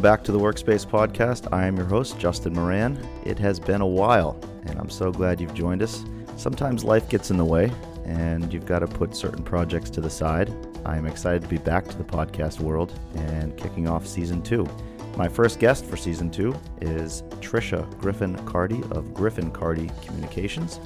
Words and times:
Welcome 0.00 0.16
back 0.16 0.24
to 0.24 0.32
the 0.32 0.38
Workspace 0.38 0.86
Podcast. 0.86 1.52
I 1.52 1.66
am 1.66 1.76
your 1.76 1.84
host, 1.84 2.18
Justin 2.18 2.54
Moran. 2.54 3.06
It 3.26 3.38
has 3.38 3.60
been 3.60 3.82
a 3.82 3.86
while, 3.86 4.40
and 4.64 4.78
I'm 4.78 4.88
so 4.88 5.12
glad 5.12 5.42
you've 5.42 5.52
joined 5.52 5.82
us. 5.82 6.06
Sometimes 6.38 6.84
life 6.84 7.06
gets 7.10 7.30
in 7.30 7.36
the 7.36 7.44
way, 7.44 7.70
and 8.06 8.50
you've 8.50 8.64
got 8.64 8.78
to 8.78 8.86
put 8.86 9.14
certain 9.14 9.44
projects 9.44 9.90
to 9.90 10.00
the 10.00 10.08
side. 10.08 10.50
I 10.86 10.96
am 10.96 11.04
excited 11.04 11.42
to 11.42 11.48
be 11.48 11.58
back 11.58 11.86
to 11.88 11.98
the 11.98 12.04
podcast 12.04 12.60
world 12.60 12.98
and 13.14 13.54
kicking 13.58 13.88
off 13.88 14.06
season 14.06 14.40
two. 14.40 14.66
My 15.18 15.28
first 15.28 15.58
guest 15.58 15.84
for 15.84 15.98
season 15.98 16.30
two 16.30 16.58
is 16.80 17.20
Trisha 17.42 17.86
Griffin 17.98 18.36
Carty 18.46 18.82
of 18.92 19.12
Griffin 19.12 19.50
Carty 19.50 19.90
Communications. 20.00 20.80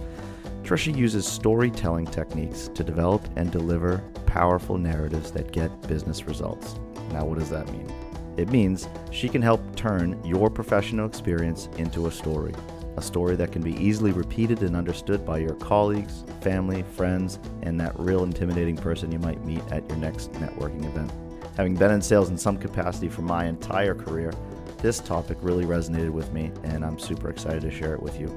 Trisha 0.64 0.92
uses 0.92 1.24
storytelling 1.24 2.06
techniques 2.06 2.66
to 2.74 2.82
develop 2.82 3.24
and 3.36 3.52
deliver 3.52 3.98
powerful 4.26 4.76
narratives 4.76 5.30
that 5.30 5.52
get 5.52 5.70
business 5.86 6.26
results. 6.26 6.74
Now, 7.12 7.24
what 7.26 7.38
does 7.38 7.50
that 7.50 7.70
mean? 7.70 8.03
It 8.36 8.48
means 8.48 8.88
she 9.10 9.28
can 9.28 9.42
help 9.42 9.60
turn 9.76 10.20
your 10.24 10.50
professional 10.50 11.06
experience 11.06 11.68
into 11.76 12.06
a 12.06 12.10
story. 12.10 12.54
A 12.96 13.02
story 13.02 13.36
that 13.36 13.52
can 13.52 13.62
be 13.62 13.76
easily 13.76 14.12
repeated 14.12 14.62
and 14.62 14.76
understood 14.76 15.24
by 15.24 15.38
your 15.38 15.54
colleagues, 15.54 16.24
family, 16.40 16.82
friends, 16.82 17.38
and 17.62 17.80
that 17.80 17.98
real 17.98 18.24
intimidating 18.24 18.76
person 18.76 19.10
you 19.10 19.18
might 19.18 19.44
meet 19.44 19.62
at 19.70 19.88
your 19.88 19.98
next 19.98 20.32
networking 20.34 20.84
event. 20.84 21.12
Having 21.56 21.76
been 21.76 21.92
in 21.92 22.02
sales 22.02 22.30
in 22.30 22.38
some 22.38 22.56
capacity 22.56 23.08
for 23.08 23.22
my 23.22 23.46
entire 23.46 23.94
career, 23.94 24.32
this 24.78 25.00
topic 25.00 25.38
really 25.40 25.64
resonated 25.64 26.10
with 26.10 26.32
me, 26.32 26.50
and 26.64 26.84
I'm 26.84 26.98
super 26.98 27.30
excited 27.30 27.62
to 27.62 27.70
share 27.70 27.94
it 27.94 28.02
with 28.02 28.20
you. 28.20 28.28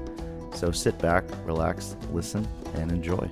So 0.54 0.70
sit 0.70 0.98
back, 0.98 1.24
relax, 1.44 1.96
listen, 2.12 2.46
and 2.74 2.90
enjoy. 2.90 3.30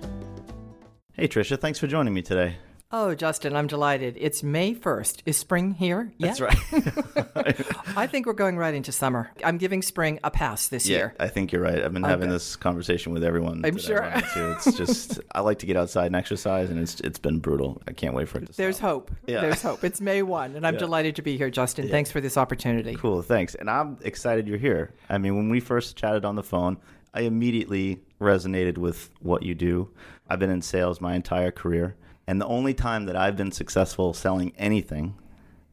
Hey, 1.14 1.28
Trisha, 1.28 1.58
thanks 1.58 1.78
for 1.78 1.86
joining 1.86 2.12
me 2.12 2.22
today. 2.22 2.56
Oh, 2.92 3.16
Justin, 3.16 3.56
I'm 3.56 3.66
delighted. 3.66 4.16
It's 4.16 4.44
May 4.44 4.72
1st. 4.72 5.22
Is 5.26 5.36
spring 5.36 5.72
here 5.72 6.12
yet? 6.18 6.38
That's 6.38 6.40
right. 6.40 7.66
I 7.96 8.06
think 8.06 8.26
we're 8.26 8.32
going 8.32 8.56
right 8.56 8.72
into 8.74 8.92
summer. 8.92 9.28
I'm 9.44 9.58
giving 9.58 9.82
spring 9.82 10.20
a 10.22 10.30
pass 10.30 10.68
this 10.68 10.86
yeah, 10.88 10.96
year. 10.96 11.14
I 11.18 11.26
think 11.26 11.50
you're 11.50 11.62
right. 11.62 11.82
I've 11.82 11.92
been 11.92 12.04
having 12.04 12.30
this 12.30 12.54
conversation 12.54 13.12
with 13.12 13.24
everyone. 13.24 13.62
I'm 13.64 13.76
sure. 13.76 14.08
It's 14.36 14.72
just 14.76 15.18
I 15.34 15.40
like 15.40 15.58
to 15.60 15.66
get 15.66 15.76
outside 15.76 16.06
and 16.06 16.14
exercise, 16.14 16.70
and 16.70 16.78
it's 16.78 17.00
it's 17.00 17.18
been 17.18 17.40
brutal. 17.40 17.82
I 17.88 17.92
can't 17.92 18.14
wait 18.14 18.28
for 18.28 18.38
it 18.38 18.46
to 18.46 18.52
There's 18.56 18.76
stop. 18.76 18.88
hope. 18.88 19.10
Yeah. 19.26 19.40
There's 19.40 19.62
hope. 19.62 19.82
It's 19.82 20.00
May 20.00 20.22
1, 20.22 20.54
and 20.54 20.64
I'm 20.64 20.74
Yeah. 20.74 20.80
delighted 20.80 21.16
to 21.16 21.22
be 21.22 21.36
here, 21.36 21.50
Justin. 21.50 21.88
Thanks 21.88 22.12
for 22.12 22.20
this 22.20 22.36
opportunity. 22.36 22.94
Cool, 22.94 23.20
thanks. 23.20 23.56
And 23.56 23.68
I'm 23.68 23.98
excited 24.02 24.46
you're 24.46 24.58
here. 24.58 24.94
I 25.10 25.18
mean, 25.18 25.34
when 25.36 25.50
we 25.50 25.58
first 25.58 25.96
chatted 25.96 26.24
on 26.24 26.36
the 26.36 26.42
phone, 26.44 26.76
I 27.12 27.22
immediately 27.22 28.00
resonated 28.20 28.78
with 28.78 29.10
what 29.20 29.42
you 29.42 29.56
do. 29.56 29.90
I've 30.28 30.38
been 30.38 30.50
in 30.50 30.62
sales 30.62 31.00
my 31.00 31.14
entire 31.16 31.50
career, 31.50 31.96
and 32.26 32.40
the 32.40 32.46
only 32.46 32.74
time 32.74 33.06
that 33.06 33.16
I've 33.16 33.36
been 33.36 33.52
successful 33.52 34.12
selling 34.12 34.52
anything 34.56 35.14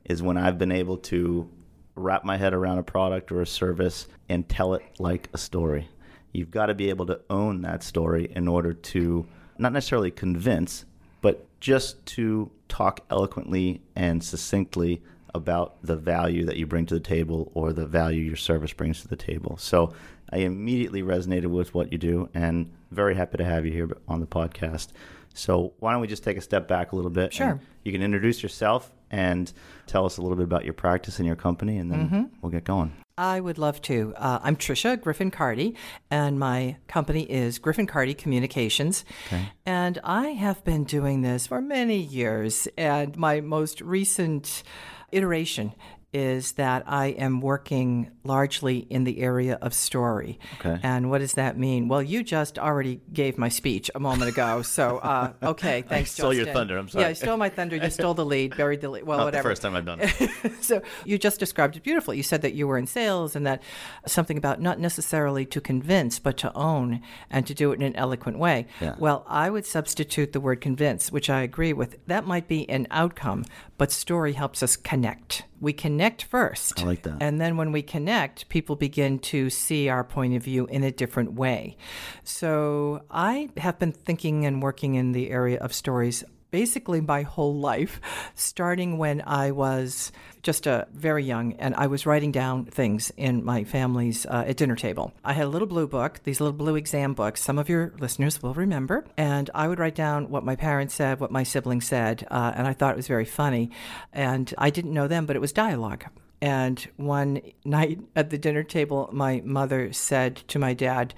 is 0.06 0.22
when 0.22 0.38
I've 0.38 0.58
been 0.58 0.72
able 0.72 0.98
to 0.98 1.50
wrap 1.96 2.24
my 2.24 2.38
head 2.38 2.54
around 2.54 2.80
a 2.80 2.84
product 2.84 3.32
or 3.32 3.42
a 3.42 3.48
service 3.48 4.08
and 4.30 4.48
tell 4.48 4.74
it 4.74 4.84
like 5.00 5.30
a 5.34 5.38
story. 5.38 5.90
You've 6.32 6.52
got 6.52 6.68
to 6.68 6.74
be 6.74 6.90
able 6.90 7.06
to 7.08 7.22
own 7.30 7.62
that 7.62 7.84
story 7.84 8.32
in 8.36 8.48
order 8.48 8.74
to 8.74 9.26
not 9.58 9.72
necessarily 9.72 10.12
convince, 10.12 10.86
but 11.22 11.46
just 11.60 12.04
to 12.08 12.52
talk 12.68 13.02
eloquently 13.10 13.82
and 13.96 14.24
succinctly 14.24 15.02
about 15.36 15.78
the 15.84 15.96
value 15.96 16.46
that 16.46 16.58
you 16.58 16.66
bring 16.66 16.86
to 16.88 16.94
the 16.96 17.00
table 17.00 17.52
or 17.54 17.74
the 17.74 17.86
value 17.86 18.22
your 18.22 18.36
service 18.36 18.74
brings 18.74 19.02
to 19.02 19.08
the 19.08 19.16
table. 19.16 19.58
So 19.58 19.94
I 20.32 20.38
immediately 20.38 21.04
resonated 21.04 21.48
with 21.48 21.74
what 21.74 21.92
you 21.92 21.98
do 21.98 22.30
and 22.34 22.72
very 22.92 23.16
happy 23.16 23.38
to 23.38 23.46
have 23.46 23.66
you 23.66 23.72
here 23.72 23.90
on 24.08 24.20
the 24.20 24.28
podcast. 24.28 24.90
So 25.34 25.74
why 25.80 25.92
don't 25.92 26.02
we 26.02 26.08
just 26.08 26.24
take 26.24 26.38
a 26.38 26.42
step 26.42 26.68
back 26.68 26.92
a 26.92 26.96
little 26.96 27.12
bit? 27.12 27.34
Sure. 27.34 27.60
You 27.84 27.92
can 27.92 28.02
introduce 28.02 28.44
yourself 28.44 28.92
and 29.12 29.52
tell 29.88 30.06
us 30.06 30.18
a 30.18 30.22
little 30.22 30.38
bit 30.38 30.44
about 30.44 30.64
your 30.66 30.74
practice 30.74 31.20
and 31.20 31.26
your 31.28 31.36
company, 31.36 31.78
and 31.78 31.92
then 31.92 32.06
Mm-hmm. 32.10 32.24
we'll 32.42 32.52
get 32.52 32.64
going. 32.64 32.94
I 33.16 33.40
would 33.42 33.60
love 33.60 33.80
to. 33.84 34.14
Uh, 34.18 34.40
I'm 34.42 34.56
Trisha 34.56 35.00
Griffin 35.00 35.30
Carty, 35.30 35.76
and 36.10 36.40
my 36.40 36.78
company 36.88 37.24
is 37.30 37.60
Griffin 37.60 37.86
Carty 37.86 38.16
Communications. 38.16 39.06
Okay. 39.28 39.50
And 39.68 40.00
I 40.04 40.30
have 40.30 40.64
been 40.64 40.84
doing 40.84 41.22
this 41.22 41.46
for 41.46 41.62
many 41.62 41.98
years. 41.98 42.68
And 42.76 43.16
my 43.16 43.40
most 43.40 43.82
recent 43.82 44.64
iteration 45.12 45.74
is 46.14 46.54
that 46.54 46.84
I 46.86 47.08
am 47.08 47.42
working 47.42 48.12
largely 48.24 48.78
in 48.90 49.04
the 49.04 49.20
area 49.20 49.58
of 49.62 49.74
story. 49.74 50.40
Okay. 50.60 50.80
And 50.84 51.10
what 51.10 51.20
does 51.20 51.34
that 51.34 51.58
mean? 51.58 51.88
Well, 51.88 52.02
you 52.02 52.24
just 52.24 52.58
already 52.58 53.02
gave 53.12 53.38
my 53.38 53.50
speech 53.50 53.90
a 53.96 54.00
moment 54.00 54.30
ago. 54.30 54.62
So, 54.62 55.00
uh, 55.00 55.34
okay, 55.42 55.82
thanks, 55.88 56.12
I 56.12 56.14
stole 56.14 56.34
your 56.34 56.46
thunder, 56.46 56.78
I'm 56.78 56.88
sorry. 56.88 57.04
Yeah, 57.04 57.10
I 57.10 57.14
stole 57.14 57.38
my 57.38 57.50
thunder. 57.50 57.76
You 57.76 57.90
stole 57.90 58.14
the 58.14 58.26
lead, 58.26 58.56
buried 58.56 58.82
the 58.82 58.90
lead. 58.90 59.04
Well, 59.04 59.18
Not 59.18 59.26
whatever 59.26 59.50
the 59.50 59.52
first 59.52 59.62
time 59.64 59.76
I've 59.76 59.86
done 59.86 60.00
it. 60.02 60.54
so 60.62 60.82
you 61.06 61.18
just 61.18 61.40
described 61.40 61.76
it 61.76 61.84
beautifully. 61.84 62.18
You 62.18 62.24
said 62.24 62.42
that 62.44 62.54
you 62.54 62.68
were 62.68 62.78
in 62.78 62.88
sales 62.88 63.36
and 63.36 63.46
that 63.46 63.62
something 64.06 64.38
about 64.38 64.62
not 64.62 64.80
necessarily 64.80 65.46
to 65.48 65.60
convince, 65.60 66.20
but 66.20 66.38
to 66.38 66.54
own 66.56 67.02
and 67.30 67.46
to 67.48 67.54
do 67.54 67.72
it 67.72 67.76
in 67.76 67.82
an 67.82 67.96
eloquent 67.96 68.38
way. 68.38 68.68
Yeah. 68.80 68.96
Well, 68.98 69.26
I 69.28 69.50
would 69.50 69.66
substitute 69.66 70.34
the 70.34 70.40
word 70.40 70.62
convince, 70.62 71.12
which 71.12 71.30
I 71.30 71.42
agree 71.42 71.74
with. 71.74 71.98
That 72.08 72.26
might 72.26 72.48
be 72.48 72.70
an 72.70 72.88
outcome, 72.92 73.46
but 73.78 73.92
story 73.92 74.34
helps 74.34 74.62
us 74.64 74.76
connect. 74.76 75.44
We 75.64 75.72
connect 75.72 76.26
first. 76.26 76.82
I 76.82 76.86
like 76.86 77.04
that. 77.04 77.20
And 77.22 77.40
then 77.40 77.56
when 77.56 77.72
we 77.72 77.82
connect, 77.82 78.50
people 78.50 78.76
begin 78.76 79.18
to 79.20 79.50
see 79.50 79.88
our 79.88 80.04
point 80.04 80.36
of 80.36 80.44
view 80.44 80.66
in 80.66 80.84
a 80.84 80.92
different 80.92 81.36
way. 81.36 81.78
So 82.26 83.06
I 83.10 83.50
have 83.56 83.80
been 83.80 83.94
thinking 83.94 84.46
and 84.46 84.62
working 84.62 84.96
in 84.96 85.14
the 85.14 85.30
area 85.30 85.58
of 85.60 85.74
stories 85.74 86.22
basically 86.54 87.02
my 87.02 87.24
whole 87.24 87.56
life, 87.56 88.00
starting 88.36 89.00
when 89.00 89.24
I 89.26 89.50
was 89.50 90.12
just 90.44 90.68
uh, 90.68 90.86
very 90.94 91.24
young 91.24 91.54
and 91.54 91.74
I 91.74 91.88
was 91.88 92.06
writing 92.06 92.32
down 92.32 92.66
things 92.66 93.12
in 93.18 93.44
my 93.44 93.64
family's 93.64 94.28
uh, 94.28 94.44
at 94.46 94.58
dinner 94.58 94.76
table. 94.76 95.12
I 95.24 95.34
had 95.34 95.46
a 95.46 95.50
little 95.50 95.68
blue 95.68 95.88
book, 95.88 96.20
these 96.26 96.40
little 96.40 96.54
blue 96.54 96.76
exam 96.76 97.16
books. 97.16 97.42
Some 97.42 97.58
of 97.58 97.70
your 97.70 97.92
listeners 97.98 98.44
will 98.44 98.54
remember. 98.54 99.04
And 99.18 99.50
I 99.56 99.68
would 99.68 99.80
write 99.80 99.96
down 99.96 100.30
what 100.30 100.46
my 100.46 100.56
parents 100.56 100.94
said, 100.94 101.20
what 101.20 101.32
my 101.32 101.42
siblings 101.42 101.88
said, 101.88 102.28
uh, 102.30 102.52
and 102.56 102.68
I 102.68 102.74
thought 102.74 102.92
it 102.92 102.98
was 102.98 103.08
very 103.08 103.26
funny. 103.26 103.72
And 104.14 104.54
I 104.56 104.70
didn't 104.70 104.94
know 104.94 105.08
them, 105.08 105.26
but 105.26 105.36
it 105.36 105.40
was 105.40 105.54
dialogue. 105.54 106.06
And 106.44 106.86
one 106.98 107.42
night 107.64 108.02
at 108.16 108.30
the 108.30 108.38
dinner 108.38 108.64
table, 108.64 109.10
my 109.14 109.42
mother 109.46 109.94
said 109.94 110.36
to 110.50 110.60
my 110.60 110.74
dad, 110.74 111.14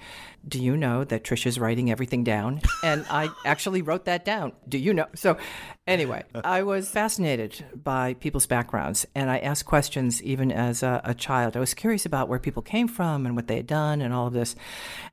Do 0.48 0.62
you 0.62 0.76
know 0.76 1.04
that 1.04 1.24
Trisha's 1.24 1.58
writing 1.58 1.90
everything 1.90 2.22
down? 2.22 2.60
And 2.84 3.04
I 3.10 3.30
actually 3.44 3.82
wrote 3.82 4.04
that 4.04 4.24
down. 4.24 4.52
Do 4.68 4.78
you 4.78 4.94
know? 4.94 5.06
So, 5.14 5.38
anyway, 5.86 6.22
I 6.44 6.62
was 6.62 6.88
fascinated 6.88 7.64
by 7.74 8.14
people's 8.14 8.46
backgrounds 8.46 9.06
and 9.14 9.30
I 9.30 9.38
asked 9.38 9.66
questions 9.66 10.22
even 10.22 10.52
as 10.52 10.82
a, 10.82 11.00
a 11.04 11.14
child. 11.14 11.56
I 11.56 11.60
was 11.60 11.74
curious 11.74 12.06
about 12.06 12.28
where 12.28 12.38
people 12.38 12.62
came 12.62 12.86
from 12.86 13.26
and 13.26 13.34
what 13.34 13.48
they 13.48 13.56
had 13.56 13.66
done 13.66 14.00
and 14.00 14.14
all 14.14 14.28
of 14.28 14.34
this. 14.34 14.54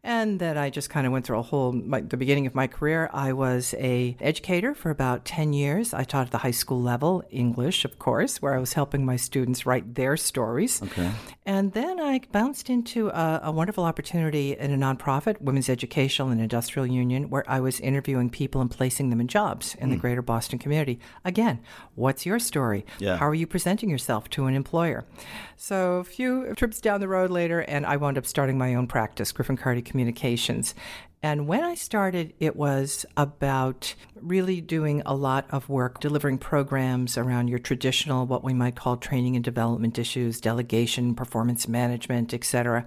And 0.04 0.40
then 0.40 0.58
I 0.58 0.70
just 0.70 0.90
kind 0.90 1.08
of 1.08 1.14
went 1.14 1.26
through 1.26 1.40
a 1.40 1.44
whole, 1.44 1.72
my, 1.72 2.02
the 2.02 2.18
beginning 2.18 2.46
of 2.46 2.54
my 2.54 2.68
career. 2.68 3.10
I 3.14 3.34
was 3.34 3.74
a 3.78 4.16
educator 4.20 4.76
for 4.76 4.90
about 4.90 5.26
10 5.26 5.54
years. 5.54 5.94
I 5.94 6.04
taught 6.04 6.28
at 6.28 6.32
the 6.32 6.40
high 6.40 6.52
school 6.52 6.82
level, 6.82 7.24
English, 7.32 7.86
of 7.86 7.98
course, 7.98 8.42
where 8.42 8.54
I 8.54 8.60
was 8.60 8.74
helping 8.74 9.06
my 9.06 9.16
students 9.16 9.66
write 9.66 9.96
their 9.96 10.18
stories. 10.18 10.82
Okay. 10.84 11.12
And 11.46 11.74
then 11.74 12.00
I 12.00 12.22
bounced 12.32 12.70
into 12.70 13.10
a, 13.10 13.42
a 13.44 13.52
wonderful 13.52 13.84
opportunity 13.84 14.58
in 14.58 14.72
a 14.72 14.78
nonprofit, 14.78 15.23
Women's 15.42 15.70
Educational 15.70 16.30
and 16.30 16.42
Industrial 16.42 16.86
Union, 16.86 17.30
where 17.30 17.44
I 17.50 17.60
was 17.60 17.80
interviewing 17.80 18.30
people 18.30 18.62
and 18.62 18.70
placing 18.70 19.10
them 19.10 19.20
in 19.20 19.28
jobs 19.28 19.76
in 19.76 19.90
the 19.90 19.96
mm. 19.96 20.02
greater 20.02 20.22
Boston 20.22 20.60
community. 20.60 21.00
Again, 21.26 21.60
what's 21.96 22.26
your 22.26 22.40
story? 22.40 22.86
Yeah. 23.00 23.18
How 23.18 23.28
are 23.28 23.36
you 23.36 23.48
presenting 23.48 23.90
yourself 23.90 24.30
to 24.32 24.46
an 24.46 24.56
employer? 24.56 25.06
So 25.56 25.96
a 25.96 26.04
few 26.04 26.54
trips 26.56 26.82
down 26.82 27.00
the 27.00 27.08
road 27.08 27.32
later, 27.32 27.62
and 27.62 27.86
I 27.86 27.98
wound 27.98 28.18
up 28.18 28.26
starting 28.26 28.58
my 28.58 28.76
own 28.76 28.88
practice, 28.88 29.32
Griffin 29.32 29.58
Carty 29.58 29.82
Communications. 29.82 30.76
And 31.24 31.48
when 31.48 31.64
I 31.64 31.76
started, 31.76 32.34
it 32.42 32.58
was 32.58 33.06
about 33.16 33.96
really 34.16 34.60
doing 34.60 35.02
a 35.06 35.16
lot 35.16 35.46
of 35.52 35.70
work 35.70 36.02
delivering 36.02 36.38
programs 36.38 37.18
around 37.18 37.48
your 37.48 37.60
traditional, 37.60 38.26
what 38.26 38.44
we 38.44 38.54
might 38.54 38.76
call 38.76 38.98
training 38.98 39.38
and 39.38 39.44
development 39.44 39.98
issues, 39.98 40.42
delegation, 40.42 41.16
performance 41.16 41.66
management, 41.66 42.34
etc. 42.34 42.86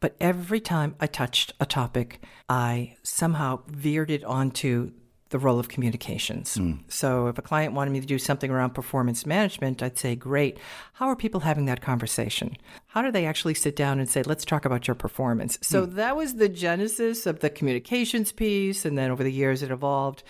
But 0.00 0.16
every 0.18 0.60
time 0.60 0.96
I 0.98 1.06
touched 1.06 1.52
a 1.60 1.66
topic, 1.66 2.24
I 2.48 2.96
somehow 3.02 3.60
veered 3.68 4.10
it 4.10 4.24
onto 4.24 4.92
the 5.34 5.38
role 5.40 5.58
of 5.58 5.68
communications. 5.68 6.54
Hmm. 6.54 6.74
So 6.86 7.26
if 7.26 7.36
a 7.38 7.42
client 7.42 7.74
wanted 7.74 7.90
me 7.90 7.98
to 7.98 8.06
do 8.06 8.20
something 8.20 8.52
around 8.52 8.70
performance 8.70 9.26
management, 9.26 9.82
I'd 9.82 9.98
say, 9.98 10.14
great. 10.14 10.58
How 10.92 11.08
are 11.08 11.16
people 11.16 11.40
having 11.40 11.64
that 11.64 11.80
conversation? 11.80 12.56
How 12.86 13.02
do 13.02 13.10
they 13.10 13.26
actually 13.26 13.54
sit 13.54 13.74
down 13.74 13.98
and 13.98 14.08
say, 14.08 14.22
let's 14.22 14.44
talk 14.44 14.64
about 14.64 14.86
your 14.86 14.94
performance? 14.94 15.58
So 15.60 15.86
hmm. 15.86 15.96
that 15.96 16.16
was 16.16 16.36
the 16.36 16.48
genesis 16.48 17.26
of 17.26 17.40
the 17.40 17.50
communications 17.50 18.30
piece. 18.30 18.84
And 18.84 18.96
then 18.96 19.10
over 19.10 19.24
the 19.24 19.32
years, 19.32 19.60
it 19.64 19.72
evolved 19.72 20.22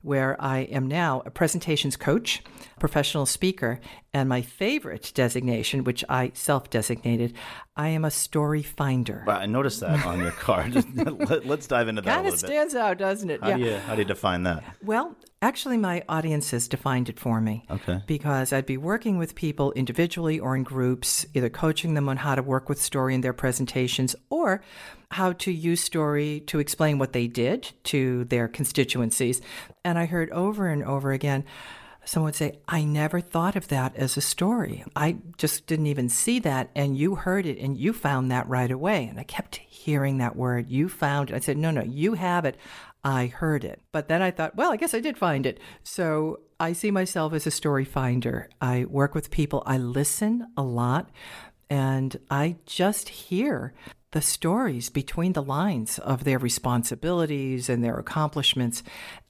where 0.00 0.40
I 0.40 0.60
am 0.60 0.88
now 0.88 1.22
a 1.26 1.30
presentations 1.30 1.98
coach, 1.98 2.42
professional 2.78 3.26
speaker, 3.26 3.80
And 4.12 4.28
my 4.28 4.42
favorite 4.42 5.12
designation, 5.14 5.84
which 5.84 6.04
I 6.08 6.32
self 6.34 6.70
designated, 6.70 7.34
I 7.76 7.88
am 7.88 8.04
a 8.04 8.10
story 8.10 8.62
finder. 8.62 9.24
Well, 9.26 9.38
I 9.38 9.46
noticed 9.46 9.80
that 9.80 10.04
on 10.06 10.20
your 10.20 10.30
card. 10.30 10.74
Let, 10.94 11.46
us 11.46 11.66
dive 11.66 11.88
into 11.88 12.02
that 12.02 12.14
kind 12.14 12.26
a 12.26 12.32
of 12.32 12.38
stands 12.38 12.74
out, 12.74 12.98
doesn't 12.98 13.28
it? 13.28 13.40
bit. 13.40 13.50
How, 13.50 13.56
do 13.56 13.64
you, 13.64 13.76
how 13.76 13.94
do 13.94 14.02
you 14.02 14.06
define 14.06 14.44
that? 14.44 14.64
Well, 14.82 15.14
actually, 15.42 15.76
my 15.76 16.02
audiences 16.08 16.68
defined 16.68 17.08
it 17.08 17.20
for 17.20 17.40
me. 17.40 17.66
Okay. 17.70 18.02
Because 18.06 18.52
I'd 18.52 18.66
be 18.66 18.78
working 18.78 19.18
with 19.18 19.34
people 19.34 19.72
individually 19.72 20.38
or 20.38 20.56
in 20.56 20.62
groups, 20.62 21.26
either 21.34 21.50
coaching 21.50 21.94
them 21.94 22.08
on 22.08 22.16
how 22.18 22.34
to 22.34 22.42
work 22.42 22.68
with 22.68 22.80
story 22.80 23.14
in 23.14 23.20
their 23.20 23.34
presentations 23.34 24.16
or 24.30 24.62
how 25.10 25.32
to 25.32 25.52
use 25.52 25.82
story 25.82 26.40
to 26.46 26.58
explain 26.58 26.98
what 26.98 27.12
they 27.12 27.26
did 27.26 27.70
to 27.84 28.24
their 28.24 28.48
constituencies. 28.48 29.40
And 29.84 29.98
I 29.98 30.06
heard 30.06 30.30
over 30.30 30.68
and 30.68 30.82
over 30.82 31.12
again, 31.12 31.44
someone 32.06 32.28
would 32.28 32.36
say, 32.36 32.60
I 32.68 32.84
never 32.84 33.20
thought 33.20 33.56
of 33.56 33.68
that 33.68 33.94
as 33.96 34.16
a 34.16 34.20
story. 34.22 34.84
I 34.94 35.18
just 35.36 35.66
didn't 35.66 35.88
even 35.88 36.08
see 36.08 36.38
that. 36.40 36.70
And 36.74 36.96
you 36.96 37.16
heard 37.16 37.44
it 37.44 37.58
and 37.58 37.76
you 37.76 37.92
found 37.92 38.30
that 38.30 38.48
right 38.48 38.70
away. 38.70 39.06
And 39.06 39.18
I 39.20 39.24
kept 39.24 39.56
hearing 39.56 40.18
that 40.18 40.36
word, 40.36 40.70
you 40.70 40.88
found 40.88 41.30
it. 41.30 41.36
I 41.36 41.40
said, 41.40 41.58
No, 41.58 41.70
no, 41.70 41.82
you 41.82 42.14
have 42.14 42.44
it. 42.44 42.56
I 43.04 43.26
heard 43.26 43.64
it. 43.64 43.80
But 43.92 44.08
then 44.08 44.20
I 44.20 44.32
thought, 44.32 44.56
well, 44.56 44.72
I 44.72 44.76
guess 44.76 44.92
I 44.92 44.98
did 44.98 45.16
find 45.16 45.46
it. 45.46 45.60
So 45.84 46.40
I 46.58 46.72
see 46.72 46.90
myself 46.90 47.32
as 47.34 47.46
a 47.46 47.52
story 47.52 47.84
finder. 47.84 48.50
I 48.60 48.84
work 48.86 49.14
with 49.14 49.30
people, 49.30 49.62
I 49.64 49.78
listen 49.78 50.48
a 50.56 50.64
lot, 50.64 51.10
and 51.70 52.18
I 52.30 52.56
just 52.66 53.08
hear 53.08 53.74
the 54.10 54.20
stories 54.20 54.90
between 54.90 55.34
the 55.34 55.42
lines 55.42 55.98
of 56.00 56.24
their 56.24 56.38
responsibilities 56.38 57.68
and 57.68 57.84
their 57.84 57.96
accomplishments. 57.96 58.82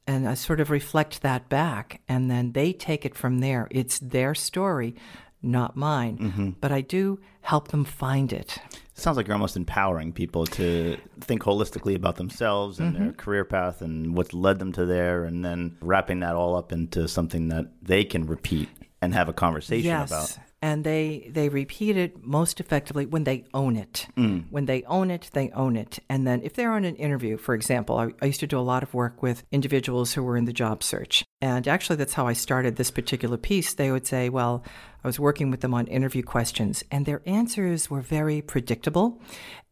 And 0.08 0.28
I 0.28 0.34
sort 0.34 0.60
of 0.60 0.70
reflect 0.70 1.22
that 1.22 1.48
back, 1.48 2.00
and 2.08 2.30
then 2.30 2.52
they 2.52 2.72
take 2.72 3.04
it 3.04 3.16
from 3.16 3.40
there. 3.40 3.66
It's 3.72 3.98
their 3.98 4.36
story, 4.36 4.94
not 5.42 5.76
mine. 5.76 6.18
Mm-hmm. 6.18 6.50
But 6.60 6.70
I 6.70 6.80
do 6.80 7.18
help 7.40 7.68
them 7.68 7.84
find 7.84 8.32
it. 8.32 8.58
It 8.72 8.80
sounds 8.94 9.16
like 9.16 9.26
you're 9.26 9.34
almost 9.34 9.56
empowering 9.56 10.12
people 10.12 10.46
to 10.46 10.96
think 11.20 11.42
holistically 11.42 11.96
about 11.96 12.16
themselves 12.16 12.78
and 12.78 12.94
their 12.94 13.12
career 13.12 13.44
path 13.44 13.82
and 13.82 14.16
what's 14.16 14.32
led 14.32 14.58
them 14.60 14.72
to 14.72 14.86
there, 14.86 15.24
and 15.24 15.44
then 15.44 15.76
wrapping 15.80 16.20
that 16.20 16.36
all 16.36 16.54
up 16.54 16.70
into 16.72 17.08
something 17.08 17.48
that 17.48 17.66
they 17.82 18.04
can 18.04 18.26
repeat 18.26 18.68
and 19.02 19.12
have 19.12 19.28
a 19.28 19.32
conversation 19.32 19.86
yes. 19.86 20.10
about. 20.10 20.45
And 20.62 20.84
they, 20.84 21.30
they 21.30 21.48
repeat 21.48 21.96
it 21.96 22.24
most 22.24 22.60
effectively 22.60 23.06
when 23.06 23.24
they 23.24 23.44
own 23.52 23.76
it. 23.76 24.06
Mm. 24.16 24.46
When 24.50 24.64
they 24.64 24.82
own 24.84 25.10
it, 25.10 25.30
they 25.32 25.50
own 25.50 25.76
it. 25.76 25.98
And 26.08 26.26
then 26.26 26.42
if 26.42 26.54
they're 26.54 26.72
on 26.72 26.84
an 26.84 26.96
interview, 26.96 27.36
for 27.36 27.54
example, 27.54 27.98
I, 27.98 28.08
I 28.22 28.26
used 28.26 28.40
to 28.40 28.46
do 28.46 28.58
a 28.58 28.60
lot 28.60 28.82
of 28.82 28.94
work 28.94 29.22
with 29.22 29.44
individuals 29.52 30.14
who 30.14 30.22
were 30.22 30.36
in 30.36 30.46
the 30.46 30.52
job 30.52 30.82
search. 30.82 31.24
And 31.42 31.68
actually, 31.68 31.96
that's 31.96 32.14
how 32.14 32.26
I 32.26 32.32
started 32.32 32.76
this 32.76 32.90
particular 32.90 33.36
piece. 33.36 33.74
They 33.74 33.90
would 33.90 34.06
say, 34.06 34.30
Well, 34.30 34.64
I 35.04 35.06
was 35.06 35.20
working 35.20 35.50
with 35.50 35.60
them 35.60 35.74
on 35.74 35.86
interview 35.86 36.22
questions, 36.22 36.82
and 36.90 37.04
their 37.04 37.22
answers 37.26 37.90
were 37.90 38.00
very 38.00 38.40
predictable. 38.40 39.20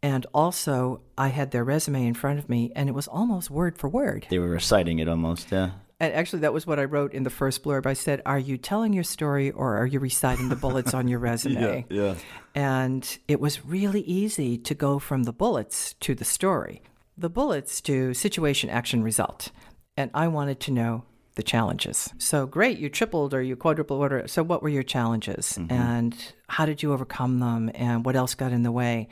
And 0.02 0.26
also, 0.34 1.00
I 1.16 1.28
had 1.28 1.50
their 1.50 1.64
resume 1.64 2.06
in 2.06 2.14
front 2.14 2.38
of 2.38 2.48
me, 2.48 2.70
and 2.76 2.88
it 2.88 2.92
was 2.92 3.08
almost 3.08 3.50
word 3.50 3.78
for 3.78 3.88
word. 3.88 4.26
They 4.28 4.38
were 4.38 4.48
reciting 4.48 4.98
it 4.98 5.08
almost, 5.08 5.50
yeah. 5.50 5.70
And 6.00 6.12
actually, 6.12 6.40
that 6.40 6.52
was 6.52 6.66
what 6.66 6.78
I 6.78 6.84
wrote 6.84 7.14
in 7.14 7.22
the 7.22 7.30
first 7.30 7.62
blurb. 7.62 7.86
I 7.86 7.92
said, 7.92 8.20
Are 8.26 8.38
you 8.38 8.58
telling 8.58 8.92
your 8.92 9.04
story 9.04 9.50
or 9.50 9.76
are 9.76 9.86
you 9.86 10.00
reciting 10.00 10.48
the 10.48 10.56
bullets 10.56 10.92
on 10.92 11.08
your 11.08 11.18
resume? 11.30 11.86
yeah. 11.88 12.02
yeah. 12.02 12.14
And 12.54 13.18
it 13.26 13.40
was 13.40 13.64
really 13.64 14.02
easy 14.02 14.58
to 14.58 14.74
go 14.74 14.98
from 14.98 15.24
the 15.24 15.32
bullets 15.32 15.94
to 16.00 16.14
the 16.14 16.24
story, 16.24 16.82
the 17.16 17.30
bullets 17.30 17.80
to 17.82 18.14
situation, 18.14 18.70
action, 18.70 19.02
result. 19.02 19.50
And 19.96 20.10
I 20.14 20.28
wanted 20.28 20.60
to 20.60 20.72
know 20.72 21.04
the 21.34 21.42
challenges. 21.42 22.12
So 22.18 22.46
great, 22.46 22.78
you 22.78 22.88
tripled 22.88 23.34
or 23.34 23.42
you 23.42 23.56
quadrupled. 23.56 23.98
Whatever. 23.98 24.28
So 24.28 24.42
what 24.42 24.62
were 24.62 24.68
your 24.68 24.82
challenges, 24.82 25.58
mm-hmm. 25.58 25.72
and 25.72 26.32
how 26.48 26.66
did 26.66 26.82
you 26.82 26.92
overcome 26.92 27.40
them, 27.40 27.70
and 27.74 28.04
what 28.04 28.16
else 28.16 28.34
got 28.34 28.52
in 28.52 28.62
the 28.62 28.72
way? 28.72 29.08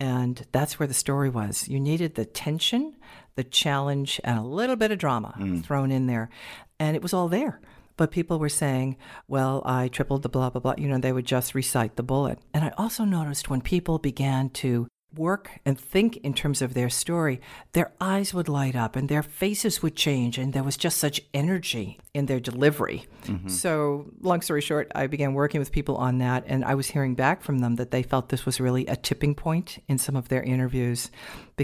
And 0.00 0.46
that's 0.50 0.78
where 0.78 0.86
the 0.86 0.94
story 0.94 1.28
was. 1.28 1.68
You 1.68 1.78
needed 1.78 2.14
the 2.14 2.24
tension, 2.24 2.96
the 3.36 3.44
challenge, 3.44 4.18
and 4.24 4.38
a 4.38 4.42
little 4.42 4.76
bit 4.76 4.90
of 4.90 4.98
drama 4.98 5.34
mm. 5.38 5.62
thrown 5.62 5.90
in 5.90 6.06
there, 6.06 6.30
and 6.78 6.96
it 6.96 7.02
was 7.02 7.12
all 7.12 7.28
there. 7.28 7.60
But 7.98 8.10
people 8.10 8.38
were 8.38 8.48
saying, 8.48 8.96
well, 9.28 9.62
I 9.66 9.88
tripled 9.88 10.22
the 10.22 10.30
blah, 10.30 10.48
blah, 10.48 10.62
blah. 10.62 10.74
You 10.78 10.88
know, 10.88 10.96
they 10.96 11.12
would 11.12 11.26
just 11.26 11.54
recite 11.54 11.96
the 11.96 12.02
bullet. 12.02 12.38
And 12.54 12.64
I 12.64 12.72
also 12.78 13.04
noticed 13.04 13.50
when 13.50 13.60
people 13.60 13.98
began 13.98 14.48
to 14.50 14.88
work 15.14 15.60
and 15.64 15.78
think 15.78 16.16
in 16.18 16.34
terms 16.34 16.62
of 16.62 16.74
their 16.74 16.88
story, 16.88 17.40
their 17.72 17.92
eyes 18.00 18.32
would 18.32 18.48
light 18.48 18.76
up 18.76 18.96
and 18.96 19.08
their 19.08 19.22
faces 19.22 19.82
would 19.82 19.96
change, 19.96 20.38
and 20.38 20.52
there 20.52 20.62
was 20.62 20.76
just 20.76 20.98
such 20.98 21.20
energy 21.34 21.98
in 22.14 22.26
their 22.26 22.40
delivery. 22.40 23.06
Mm-hmm. 23.24 23.48
So, 23.48 24.10
long 24.20 24.40
story 24.42 24.60
short, 24.60 24.90
I 24.94 25.06
began 25.06 25.34
working 25.34 25.60
with 25.60 25.72
people 25.72 25.96
on 25.96 26.18
that, 26.18 26.44
and 26.46 26.64
I 26.64 26.74
was 26.74 26.88
hearing 26.88 27.14
back 27.14 27.42
from 27.42 27.58
them 27.58 27.76
that 27.76 27.90
they 27.90 28.02
felt 28.02 28.28
this 28.28 28.46
was 28.46 28.60
really 28.60 28.86
a 28.86 28.96
tipping 28.96 29.34
point 29.34 29.82
in 29.88 29.98
some 29.98 30.16
of 30.16 30.28
their 30.28 30.42
interviews 30.42 31.10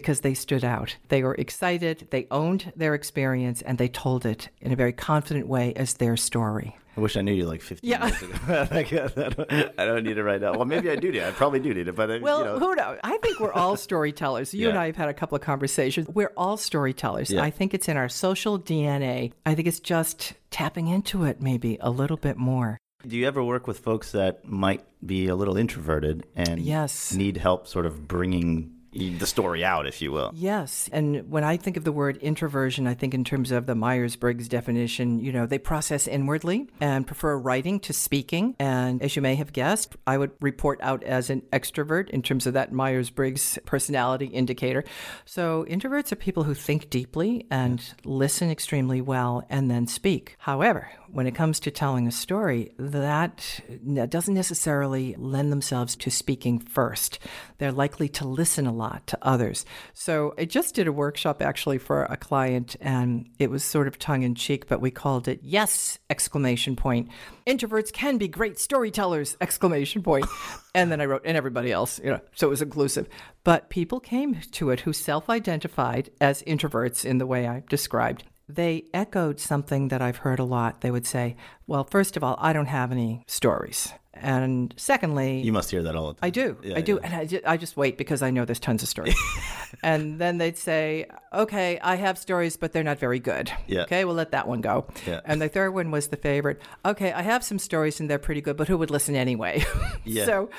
because 0.00 0.20
they 0.20 0.34
stood 0.34 0.62
out. 0.62 0.94
They 1.08 1.22
were 1.22 1.34
excited, 1.36 2.08
they 2.10 2.26
owned 2.30 2.70
their 2.76 2.94
experience, 2.94 3.62
and 3.62 3.78
they 3.78 3.88
told 3.88 4.26
it 4.26 4.50
in 4.60 4.70
a 4.70 4.76
very 4.76 4.92
confident 4.92 5.46
way 5.48 5.72
as 5.74 5.94
their 5.94 6.18
story. 6.18 6.76
I 6.98 7.00
wish 7.00 7.16
I 7.16 7.22
knew 7.22 7.32
you 7.32 7.46
like 7.46 7.62
15 7.62 7.88
Yeah. 7.90 8.06
years 8.06 8.22
ago. 8.22 8.36
I, 8.70 8.82
don't, 9.30 9.72
I 9.80 9.84
don't 9.86 10.04
need 10.04 10.18
it 10.18 10.22
right 10.22 10.40
now. 10.40 10.52
Well, 10.52 10.66
maybe 10.66 10.90
I 10.90 10.96
do 10.96 11.10
need 11.12 11.18
it. 11.22 11.24
I 11.24 11.30
probably 11.30 11.60
do 11.60 11.72
need 11.72 11.88
it, 11.88 11.94
but 11.96 12.10
I, 12.10 12.18
Well, 12.18 12.38
you 12.40 12.44
know, 12.44 12.58
who 12.58 12.74
knows? 12.74 12.98
I 13.04 13.16
think 13.18 13.40
we're 13.40 13.52
all 13.54 13.76
storytellers. 13.88 14.52
You 14.52 14.68
and 14.68 14.78
I 14.78 14.86
have 14.86 14.96
had 14.96 15.08
a 15.08 15.14
couple 15.14 15.36
of 15.36 15.42
conversations. 15.42 16.08
We're 16.08 16.32
all 16.36 16.56
storytellers. 16.58 17.30
Yeah. 17.30 17.42
I 17.42 17.50
think 17.50 17.72
it's 17.74 17.88
in 17.88 17.96
our 17.96 18.08
social 18.10 18.58
DNA. 18.58 19.32
I 19.46 19.54
think 19.54 19.66
it's 19.66 19.80
just 19.80 20.34
tapping 20.50 20.88
into 20.88 21.24
it 21.24 21.40
maybe 21.40 21.78
a 21.80 21.90
little 21.90 22.16
bit 22.18 22.36
more. 22.36 22.78
do 23.06 23.16
you 23.16 23.26
ever 23.26 23.42
work 23.42 23.66
with 23.66 23.78
folks 23.80 24.12
that 24.12 24.46
might 24.46 24.82
be 25.04 25.28
a 25.28 25.36
little 25.36 25.56
introverted 25.56 26.26
and 26.34 26.60
Yes. 26.60 27.14
need 27.14 27.36
help 27.36 27.66
sort 27.66 27.86
of 27.86 28.08
bringing 28.08 28.72
the 28.96 29.26
story 29.26 29.64
out, 29.64 29.86
if 29.86 30.00
you 30.02 30.12
will? 30.12 30.32
Yes. 30.34 30.88
And 30.92 31.30
when 31.30 31.44
I 31.44 31.56
think 31.56 31.76
of 31.76 31.84
the 31.84 31.92
word 31.92 32.16
introversion, 32.18 32.86
I 32.86 32.94
think 32.94 33.14
in 33.14 33.24
terms 33.24 33.50
of 33.50 33.66
the 33.66 33.74
Myers 33.74 34.16
Briggs 34.16 34.48
definition, 34.48 35.20
you 35.20 35.32
know, 35.32 35.46
they 35.46 35.58
process 35.58 36.06
inwardly 36.06 36.68
and 36.80 37.06
prefer 37.06 37.36
writing 37.36 37.80
to 37.80 37.92
speaking. 37.92 38.56
And 38.58 39.02
as 39.02 39.16
you 39.16 39.22
may 39.22 39.34
have 39.34 39.52
guessed, 39.52 39.96
I 40.06 40.18
would 40.18 40.32
report 40.40 40.80
out 40.82 41.04
as 41.04 41.30
an 41.30 41.42
extrovert 41.52 42.10
in 42.10 42.22
terms 42.22 42.46
of 42.46 42.54
that 42.54 42.72
Myers 42.72 43.10
Briggs 43.10 43.58
personality 43.66 44.26
indicator. 44.26 44.84
So 45.24 45.66
introverts 45.68 46.12
are 46.12 46.16
people 46.16 46.44
who 46.44 46.54
think 46.54 46.90
deeply 46.90 47.46
and 47.50 47.82
listen 48.04 48.50
extremely 48.50 49.00
well 49.00 49.44
and 49.50 49.70
then 49.70 49.86
speak. 49.86 50.36
However, 50.38 50.90
when 51.08 51.26
it 51.26 51.34
comes 51.34 51.60
to 51.60 51.70
telling 51.70 52.06
a 52.06 52.12
story, 52.12 52.72
that 52.78 53.60
doesn't 54.08 54.34
necessarily 54.34 55.14
lend 55.18 55.52
themselves 55.52 55.96
to 55.96 56.10
speaking 56.10 56.58
first. 56.58 57.18
They're 57.58 57.72
likely 57.72 58.08
to 58.10 58.26
listen 58.26 58.66
a 58.66 58.72
lot 58.72 58.85
to 59.06 59.18
others. 59.22 59.64
So 59.94 60.34
I 60.38 60.44
just 60.44 60.74
did 60.74 60.86
a 60.86 60.92
workshop 60.92 61.42
actually 61.42 61.78
for 61.78 62.04
a 62.04 62.16
client 62.16 62.76
and 62.80 63.28
it 63.38 63.50
was 63.50 63.64
sort 63.64 63.88
of 63.88 63.98
tongue 63.98 64.22
in 64.22 64.34
cheek, 64.34 64.68
but 64.68 64.80
we 64.80 64.90
called 64.90 65.28
it 65.28 65.40
yes 65.42 65.98
exclamation 66.10 66.76
point. 66.76 67.08
Introverts 67.46 67.92
can 67.92 68.18
be 68.18 68.28
great 68.28 68.58
storytellers 68.58 69.36
exclamation 69.40 70.02
point. 70.02 70.26
and 70.74 70.90
then 70.90 71.00
I 71.00 71.06
wrote 71.06 71.22
and 71.24 71.36
everybody 71.36 71.72
else, 71.72 72.00
you 72.02 72.10
know, 72.10 72.20
so 72.34 72.46
it 72.46 72.50
was 72.50 72.62
inclusive. 72.62 73.08
But 73.44 73.70
people 73.70 74.00
came 74.00 74.40
to 74.52 74.70
it 74.70 74.80
who 74.80 74.92
self-identified 74.92 76.10
as 76.20 76.42
introverts 76.42 77.04
in 77.04 77.18
the 77.18 77.26
way 77.26 77.46
I 77.46 77.62
described 77.68 78.24
they 78.48 78.84
echoed 78.94 79.40
something 79.40 79.88
that 79.88 80.00
I've 80.00 80.18
heard 80.18 80.38
a 80.38 80.44
lot. 80.44 80.80
They 80.80 80.90
would 80.90 81.06
say, 81.06 81.36
Well, 81.66 81.84
first 81.84 82.16
of 82.16 82.22
all, 82.22 82.36
I 82.38 82.52
don't 82.52 82.66
have 82.66 82.92
any 82.92 83.24
stories. 83.26 83.92
And 84.22 84.74
secondly, 84.76 85.40
You 85.40 85.52
must 85.52 85.70
hear 85.70 85.82
that 85.82 85.94
all 85.96 86.08
the 86.08 86.14
time. 86.14 86.26
I 86.26 86.30
do. 86.30 86.56
Yeah, 86.62 86.76
I 86.76 86.80
do. 86.80 86.94
yeah. 86.94 87.00
And 87.06 87.14
I 87.14 87.24
just, 87.26 87.44
I 87.46 87.56
just 87.56 87.76
wait 87.76 87.98
because 87.98 88.22
I 88.22 88.30
know 88.30 88.44
there's 88.44 88.60
tons 88.60 88.82
of 88.82 88.88
stories. 88.88 89.16
and 89.82 90.18
then 90.18 90.38
they'd 90.38 90.56
say, 90.58 91.06
Okay, 91.32 91.78
I 91.80 91.96
have 91.96 92.18
stories, 92.18 92.56
but 92.56 92.72
they're 92.72 92.82
not 92.84 92.98
very 92.98 93.18
good. 93.18 93.52
Yeah. 93.66 93.82
Okay, 93.82 94.04
we'll 94.04 94.14
let 94.14 94.30
that 94.32 94.48
one 94.48 94.60
go. 94.60 94.86
Yeah. 95.06 95.20
And 95.24 95.40
the 95.40 95.48
third 95.48 95.70
one 95.74 95.90
was 95.90 96.08
the 96.08 96.16
favorite. 96.16 96.60
Okay, 96.84 97.12
I 97.12 97.22
have 97.22 97.44
some 97.44 97.58
stories 97.58 98.00
and 98.00 98.08
they're 98.10 98.18
pretty 98.18 98.40
good, 98.40 98.56
but 98.56 98.68
who 98.68 98.78
would 98.78 98.90
listen 98.90 99.14
anyway? 99.16 99.64
Yeah. 100.08 100.24
So 100.24 100.50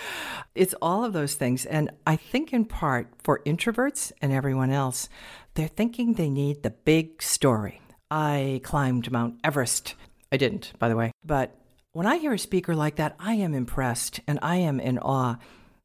it's 0.55 0.75
all 0.81 1.05
of 1.05 1.13
those 1.13 1.35
things. 1.35 1.65
And 1.65 1.89
I 2.05 2.17
think 2.17 2.51
in 2.51 2.65
part 2.65 3.07
for 3.23 3.41
introverts 3.45 4.11
and 4.21 4.33
everyone 4.33 4.71
else, 4.71 5.07
they're 5.53 5.69
thinking 5.69 6.13
they 6.13 6.29
need 6.29 6.63
the 6.63 6.69
big 6.71 7.21
story. 7.21 7.79
I 8.11 8.59
climbed 8.63 9.09
Mount 9.09 9.35
Everest. 9.45 9.95
I 10.33 10.37
didn't, 10.37 10.73
by 10.79 10.89
the 10.89 10.97
way. 10.97 11.11
But 11.25 11.55
when 11.97 12.05
I 12.05 12.17
hear 12.17 12.31
a 12.31 12.37
speaker 12.37 12.75
like 12.75 12.97
that, 12.97 13.15
I 13.19 13.33
am 13.33 13.55
impressed 13.55 14.19
and 14.27 14.37
I 14.43 14.57
am 14.57 14.79
in 14.79 14.99
awe, 14.99 15.37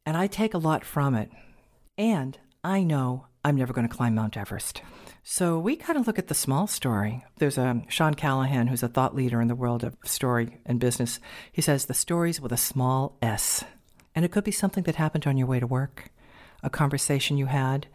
and 0.04 0.14
I 0.14 0.26
take 0.26 0.52
a 0.52 0.59
lot 0.59 0.85
from 0.85 1.14
it. 1.14 1.31
And 1.97 2.37
I 2.62 2.83
know 2.83 3.28
I'm 3.42 3.57
never 3.57 3.73
going 3.73 3.88
to 3.88 3.97
climb 3.97 4.14
Mount 4.14 4.37
Everest. 4.37 4.83
So 5.23 5.59
we 5.59 5.75
kind 5.75 5.99
of 5.99 6.07
look 6.07 6.19
at 6.19 6.28
the 6.28 6.35
small 6.35 6.66
story. 6.66 7.25
There's 7.38 7.57
a 7.57 7.81
Shawn 7.88 8.12
Callahan, 8.12 8.66
who's 8.66 8.83
a 8.83 8.88
thought 8.88 9.16
leader 9.16 9.40
in 9.40 9.49
the 9.49 9.54
world 9.54 9.83
of 9.83 9.97
story 10.04 10.59
and 10.66 10.78
business. 10.78 11.19
He 11.50 11.62
says 11.62 11.87
the 11.87 11.95
stories 11.95 12.42
with 12.42 12.52
a 12.52 12.59
small 12.59 13.16
s. 13.23 13.64
And 14.14 14.23
it 14.23 14.33
could 14.33 14.45
be 14.45 14.52
something 14.52 14.85
that 14.85 14.97
happened 14.97 15.26
on 15.26 15.38
your 15.38 15.47
way 15.47 15.61
to 15.61 15.66
work, 15.66 16.11
a 16.62 16.69
conversation 16.69 17.38
you 17.38 17.47
had, 17.47 17.87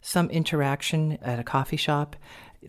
some 0.00 0.30
interaction 0.30 1.18
at 1.20 1.38
a 1.38 1.44
coffee 1.44 1.76
shop, 1.76 2.16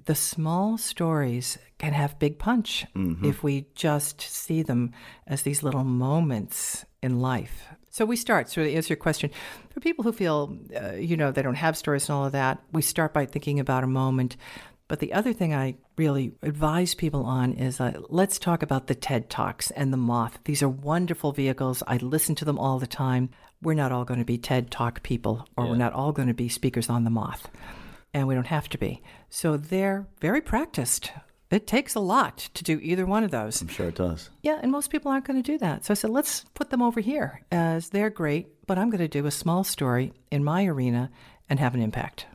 the 0.05 0.15
small 0.15 0.77
stories 0.77 1.57
can 1.77 1.93
have 1.93 2.19
big 2.19 2.39
punch 2.39 2.85
if 3.25 3.43
we 3.43 3.67
just 3.75 4.21
see 4.21 4.63
them 4.63 4.91
as 5.27 5.43
these 5.43 5.63
little 5.63 5.83
moments 5.83 6.85
in 7.01 7.19
life. 7.19 7.67
So 7.89 8.05
we 8.05 8.15
start, 8.15 8.49
so 8.49 8.63
to 8.63 8.73
answer 8.73 8.93
your 8.93 8.97
question, 8.97 9.31
for 9.69 9.79
people 9.79 10.03
who 10.03 10.11
feel, 10.11 10.57
uh, 10.75 10.93
you 10.93 11.17
know, 11.17 11.31
they 11.31 11.41
don't 11.41 11.55
have 11.55 11.77
stories 11.77 12.09
and 12.09 12.15
all 12.15 12.25
of 12.25 12.31
that, 12.33 12.59
we 12.71 12.81
start 12.81 13.13
by 13.13 13.25
thinking 13.25 13.59
about 13.59 13.83
a 13.83 13.87
moment. 13.87 14.37
But 14.87 14.99
the 14.99 15.13
other 15.13 15.33
thing 15.33 15.53
I 15.53 15.75
really 15.97 16.33
advise 16.41 16.95
people 16.95 17.25
on 17.25 17.53
is 17.53 17.81
uh, 17.81 17.99
let's 18.09 18.39
talk 18.39 18.63
about 18.63 18.87
the 18.87 18.95
TED 18.95 19.29
Talks 19.29 19.71
and 19.71 19.91
the 19.91 19.97
Moth. 19.97 20.39
These 20.45 20.63
are 20.63 20.69
wonderful 20.69 21.31
vehicles. 21.31 21.83
I 21.87 21.97
listen 21.97 22.35
to 22.35 22.45
them 22.45 22.57
all 22.57 22.79
the 22.79 22.87
time. 22.87 23.29
We're 23.61 23.73
not 23.73 23.91
all 23.91 24.05
going 24.05 24.19
to 24.19 24.25
be 24.25 24.37
TED 24.37 24.69
Talk 24.69 25.03
people, 25.03 25.47
or 25.57 25.67
we're 25.67 25.75
not 25.75 25.93
all 25.93 26.11
going 26.11 26.27
to 26.27 26.33
be 26.33 26.47
speakers 26.47 26.89
on 26.89 27.03
the 27.03 27.09
Moth 27.09 27.49
and 28.17 28.27
we 28.27 28.33
don't 28.33 28.47
have 28.47 28.67
to 28.69 28.77
be. 28.79 29.01
So 29.29 29.57
they're 29.57 30.07
very 30.19 30.41
practiced. 30.41 31.11
It 31.51 31.67
takes 31.67 31.93
a 31.93 31.99
lot 31.99 32.49
to 32.55 32.63
do 32.63 32.79
either 32.81 33.05
one 33.05 33.23
of 33.23 33.31
those. 33.31 33.61
I'm 33.61 33.67
sure 33.67 33.87
it 33.87 33.95
does. 33.95 34.31
Yeah, 34.41 34.59
and 34.61 34.71
most 34.71 34.89
people 34.89 35.11
aren't 35.11 35.25
going 35.25 35.41
to 35.41 35.51
do 35.51 35.57
that. 35.59 35.85
So 35.85 35.91
I 35.91 35.95
said, 35.95 36.09
let's 36.09 36.43
put 36.55 36.71
them 36.71 36.81
over 36.81 36.99
here 36.99 37.43
as 37.51 37.89
they're 37.89 38.09
great, 38.09 38.47
but 38.65 38.79
I'm 38.79 38.89
going 38.89 38.99
to 39.01 39.07
do 39.07 39.27
a 39.27 39.31
small 39.31 39.63
story 39.63 40.13
in 40.31 40.43
my 40.43 40.65
arena 40.65 41.11
and 41.47 41.59
have 41.59 41.75
an 41.75 41.81
impact. 41.81 42.25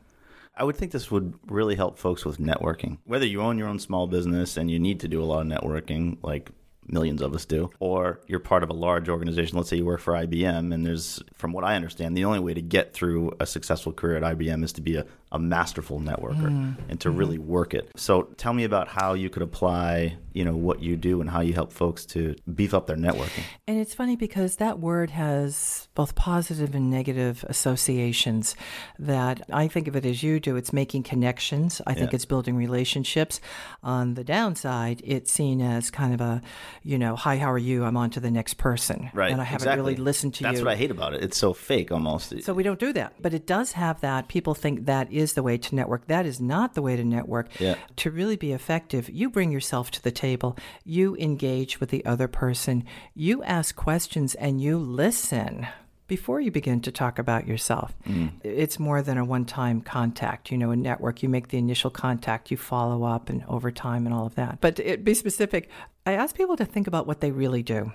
I 0.57 0.65
would 0.65 0.77
think 0.77 0.93
this 0.93 1.11
would 1.11 1.35
really 1.47 1.75
help 1.75 1.99
folks 1.99 2.25
with 2.25 2.39
networking. 2.39 2.99
Whether 3.05 3.27
you 3.27 3.43
own 3.43 3.59
your 3.59 3.69
own 3.69 3.81
small 3.81 4.07
business 4.07 4.57
and 4.57 4.71
you 4.71 4.79
need 4.79 5.01
to 5.01 5.09
do 5.09 5.23
a 5.23 5.27
lot 5.27 5.41
of 5.41 5.49
networking, 5.49 6.19
like 6.23 6.51
millions 6.87 7.23
of 7.23 7.35
us 7.35 7.45
do, 7.45 7.71
or 7.81 8.21
you're 8.27 8.41
part 8.41 8.63
of 8.63 8.71
a 8.71 8.75
large 8.75 9.09
organization. 9.09 9.57
Let's 9.57 9.69
say 9.69 9.77
you 9.77 9.85
work 9.85 10.01
for 10.01 10.15
IBM, 10.15 10.73
and 10.73 10.87
there's, 10.87 11.23
from 11.35 11.53
what 11.53 11.65
I 11.65 11.75
understand, 11.75 12.17
the 12.17 12.25
only 12.25 12.41
way 12.41 12.55
to 12.55 12.63
get 12.63 12.93
through 12.93 13.33
a 13.41 13.47
successful 13.47 13.93
career 13.93 14.17
at 14.17 14.37
IBM 14.37 14.65
is 14.65 14.73
to 14.75 14.81
be 14.81 14.97
a, 14.97 15.07
a 15.33 15.39
masterful 15.39 15.99
networker 15.99 16.51
mm. 16.51 16.77
and 16.89 17.01
to 17.01 17.11
really 17.11 17.39
mm-hmm. 17.39 17.49
work 17.49 17.75
it. 17.75 17.91
So 17.97 18.23
tell 18.37 18.53
me 18.53 18.65
about 18.65 18.87
how 18.87 19.15
you 19.15 19.31
could 19.31 19.43
apply, 19.43 20.17
you 20.35 20.45
know, 20.45 20.55
what 20.55 20.83
you 20.83 20.95
do 20.97 21.21
and 21.23 21.29
how 21.29 21.41
you 21.41 21.55
help 21.55 21.73
folks 21.73 22.05
to 22.07 22.37
beef 22.55 22.75
up 22.75 22.87
their 22.87 22.97
networking. 22.97 23.43
And 23.67 23.79
it's 23.79 23.95
funny 23.95 24.15
because 24.15 24.57
that 24.57 24.79
word 24.79 25.11
has 25.11 25.89
both 25.95 26.15
positive 26.15 26.75
and 26.75 26.91
negative 26.91 27.45
associations 27.49 28.55
that 28.99 29.43
I 29.51 29.69
think 29.69 29.89
of 29.89 29.97
it 29.97 30.05
as 30.05 30.23
you 30.23 30.39
do. 30.39 30.57
It's 30.57 30.73
making 30.73 31.05
connections. 31.05 31.81
I 31.87 31.95
think 31.95 32.13
Yeah. 32.13 32.17
it's 32.17 32.27
building 32.27 32.55
relationships. 32.55 33.41
On 33.83 34.15
the 34.15 34.25
downside, 34.25 35.01
it's 35.03 35.33
seen 35.33 35.63
as 35.63 35.91
kind 35.91 36.13
of 36.13 36.21
a, 36.21 36.43
you 36.83 36.99
know, 36.99 37.17
hi, 37.17 37.39
how 37.39 37.51
are 37.51 37.59
you? 37.59 37.85
I'm 37.85 37.97
on 37.97 38.11
to 38.11 38.21
the 38.21 38.31
next 38.31 38.55
person. 38.55 39.11
Right. 39.15 39.33
And 39.33 39.41
I 39.41 39.45
haven't 39.45 39.77
really 39.77 39.97
listened 39.97 40.35
to 40.35 40.43
That's 40.43 40.53
you. 40.53 40.57
That's 40.59 40.65
what 40.67 40.73
I 40.73 40.77
hate 40.77 40.91
about 40.91 41.15
it. 41.15 41.25
It's 41.25 41.39
so 41.39 41.55
fake 41.55 41.91
almost. 41.91 42.35
So 42.43 42.53
we 42.53 42.63
don't 42.63 42.79
do 42.79 42.93
that. 42.93 43.15
But 43.21 43.33
it 43.33 43.47
does 43.47 43.73
have 43.73 44.03
that. 44.03 44.29
People 44.29 44.55
think 44.55 44.85
that 44.87 45.11
is 45.11 45.22
the 45.35 45.43
way 45.43 45.57
to 45.57 45.75
network. 45.75 46.07
That 46.09 46.27
is 46.27 46.41
not 46.41 46.75
the 46.75 46.83
way 46.83 46.97
to 46.97 47.05
network. 47.05 47.49
Yeah. 47.61 47.77
To 47.97 48.11
really 48.11 48.37
be 48.37 48.53
effective, 48.53 49.09
you 49.09 49.31
bring 49.31 49.53
yourself 49.53 49.91
to 49.93 50.03
the 50.03 50.11
table, 50.11 50.57
you 50.85 51.17
engage 51.17 51.79
with 51.81 51.91
the 51.91 52.05
other 52.05 52.29
person, 52.29 52.85
you 53.15 53.43
ask 53.45 53.77
questions, 53.77 54.35
and 54.35 54.61
you 54.61 54.79
listen. 54.79 55.67
Before 56.09 56.41
you 56.41 56.51
begin 56.51 56.81
to 56.83 56.93
talk 56.93 57.19
about 57.19 57.47
yourself, 57.47 57.95
mm. 58.07 58.33
it's 58.43 58.79
more 58.79 59.01
than 59.01 59.17
a 59.17 59.25
one 59.25 59.47
time 59.47 59.81
contact. 59.81 60.51
You 60.51 60.59
know, 60.59 60.71
a 60.71 60.77
network, 60.77 61.23
you 61.23 61.29
make 61.29 61.49
the 61.49 61.59
initial 61.59 61.91
contact, 61.91 62.51
you 62.51 62.57
follow 62.57 63.05
up, 63.05 63.31
and 63.31 63.45
over 63.49 63.71
time, 63.71 64.05
and 64.05 64.15
all 64.15 64.27
of 64.27 64.35
that. 64.35 64.61
But 64.61 64.77
to 64.77 64.99
be 64.99 65.15
specific, 65.15 65.71
I 66.05 66.13
ask 66.13 66.37
people 66.37 66.57
to 66.57 66.67
think 66.67 66.87
about 66.87 67.07
what 67.07 67.21
they 67.21 67.31
really 67.31 67.63
do. 67.63 67.93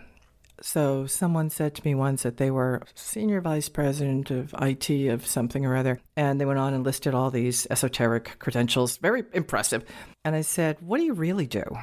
So 0.62 1.06
someone 1.06 1.50
said 1.50 1.76
to 1.76 1.86
me 1.86 1.94
once 1.94 2.24
that 2.24 2.38
they 2.38 2.50
were 2.50 2.82
senior 2.96 3.42
vice 3.42 3.70
president 3.70 4.32
of 4.32 4.56
IT 4.60 4.90
of 5.08 5.26
something 5.26 5.66
or 5.66 5.76
other, 5.76 6.00
and 6.16 6.42
they 6.42 6.46
went 6.46 6.60
on 6.60 6.74
and 6.74 6.84
listed 6.84 7.14
all 7.14 7.30
these 7.30 7.68
esoteric 7.70 8.40
credentials, 8.40 8.98
very 8.98 9.24
impressive. 9.34 9.86
And 10.26 10.36
I 10.36 10.42
said, 10.42 10.78
"What 10.82 10.98
do 10.98 11.04
you 11.04 11.14
really 11.14 11.48
do?" 11.48 11.64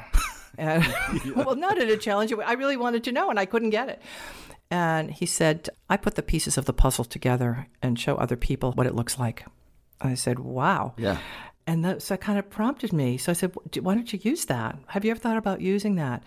And 0.56 0.86
well, 1.34 1.56
not 1.56 1.78
in 1.78 1.88
a 1.90 1.96
challenge. 1.96 2.32
I 2.32 2.52
really 2.52 2.76
wanted 2.76 3.02
to 3.04 3.12
know, 3.12 3.28
and 3.28 3.40
I 3.40 3.44
couldn't 3.44 3.70
get 3.70 3.88
it. 3.88 4.00
And 4.70 5.10
he 5.10 5.26
said, 5.26 5.68
"I 5.90 5.96
put 5.96 6.14
the 6.14 6.22
pieces 6.22 6.56
of 6.56 6.64
the 6.64 6.72
puzzle 6.72 7.04
together 7.04 7.66
and 7.82 7.98
show 7.98 8.14
other 8.14 8.36
people 8.36 8.70
what 8.70 8.86
it 8.86 8.94
looks 8.94 9.18
like." 9.18 9.44
And 10.00 10.12
I 10.12 10.14
said, 10.14 10.38
"Wow." 10.38 10.94
Yeah. 10.96 11.18
And 11.66 11.84
that, 11.84 12.02
so 12.02 12.14
that 12.14 12.20
kind 12.20 12.38
of 12.38 12.50
prompted 12.50 12.92
me. 12.92 13.16
So 13.16 13.32
I 13.32 13.34
said, 13.34 13.54
why 13.80 13.94
don't 13.94 14.12
you 14.12 14.20
use 14.22 14.44
that? 14.46 14.78
Have 14.88 15.04
you 15.04 15.10
ever 15.10 15.20
thought 15.20 15.38
about 15.38 15.62
using 15.62 15.94
that? 15.94 16.22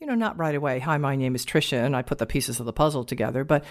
You 0.00 0.06
know, 0.06 0.14
not 0.14 0.38
right 0.38 0.54
away. 0.54 0.78
Hi, 0.78 0.96
my 0.96 1.14
name 1.14 1.34
is 1.34 1.44
Trisha, 1.44 1.84
and 1.84 1.94
I 1.94 2.00
put 2.00 2.16
the 2.16 2.24
pieces 2.24 2.58
of 2.58 2.64
the 2.64 2.72
puzzle 2.72 3.04
together. 3.04 3.44
But, 3.44 3.66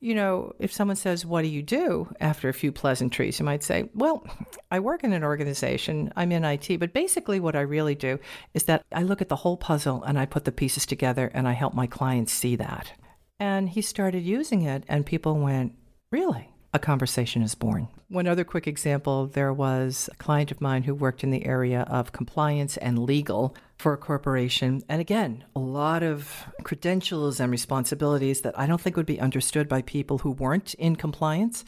you 0.00 0.14
know, 0.14 0.54
if 0.58 0.72
someone 0.72 0.96
says, 0.96 1.26
What 1.26 1.42
do 1.42 1.48
you 1.48 1.60
do? 1.62 2.08
after 2.20 2.48
a 2.48 2.54
few 2.54 2.72
pleasantries, 2.72 3.38
you 3.38 3.44
might 3.44 3.62
say, 3.62 3.90
Well, 3.94 4.26
I 4.70 4.80
work 4.80 5.04
in 5.04 5.12
an 5.12 5.22
organization, 5.22 6.10
I'm 6.16 6.32
in 6.32 6.42
IT, 6.42 6.80
but 6.80 6.94
basically 6.94 7.38
what 7.38 7.54
I 7.54 7.60
really 7.60 7.94
do 7.94 8.18
is 8.54 8.64
that 8.64 8.82
I 8.92 9.02
look 9.02 9.20
at 9.20 9.28
the 9.28 9.36
whole 9.36 9.58
puzzle 9.58 10.02
and 10.04 10.18
I 10.18 10.24
put 10.24 10.46
the 10.46 10.52
pieces 10.52 10.86
together 10.86 11.30
and 11.34 11.46
I 11.46 11.52
help 11.52 11.74
my 11.74 11.86
clients 11.86 12.32
see 12.32 12.56
that. 12.56 12.90
And 13.38 13.68
he 13.68 13.82
started 13.82 14.22
using 14.22 14.62
it, 14.62 14.84
and 14.88 15.04
people 15.04 15.38
went, 15.38 15.74
Really? 16.10 16.48
A 16.74 16.78
conversation 16.80 17.42
is 17.42 17.54
born. 17.54 17.86
One 18.08 18.26
other 18.26 18.42
quick 18.42 18.66
example 18.66 19.28
there 19.28 19.52
was 19.52 20.10
a 20.12 20.16
client 20.16 20.50
of 20.50 20.60
mine 20.60 20.82
who 20.82 20.92
worked 20.92 21.22
in 21.22 21.30
the 21.30 21.46
area 21.46 21.82
of 21.82 22.10
compliance 22.10 22.76
and 22.78 22.98
legal 22.98 23.54
for 23.78 23.92
a 23.92 23.96
corporation. 23.96 24.82
And 24.88 25.00
again, 25.00 25.44
a 25.54 25.60
lot 25.60 26.02
of 26.02 26.44
credentials 26.64 27.38
and 27.38 27.52
responsibilities 27.52 28.40
that 28.40 28.58
I 28.58 28.66
don't 28.66 28.80
think 28.80 28.96
would 28.96 29.06
be 29.06 29.20
understood 29.20 29.68
by 29.68 29.82
people 29.82 30.18
who 30.18 30.32
weren't 30.32 30.74
in 30.74 30.96
compliance. 30.96 31.64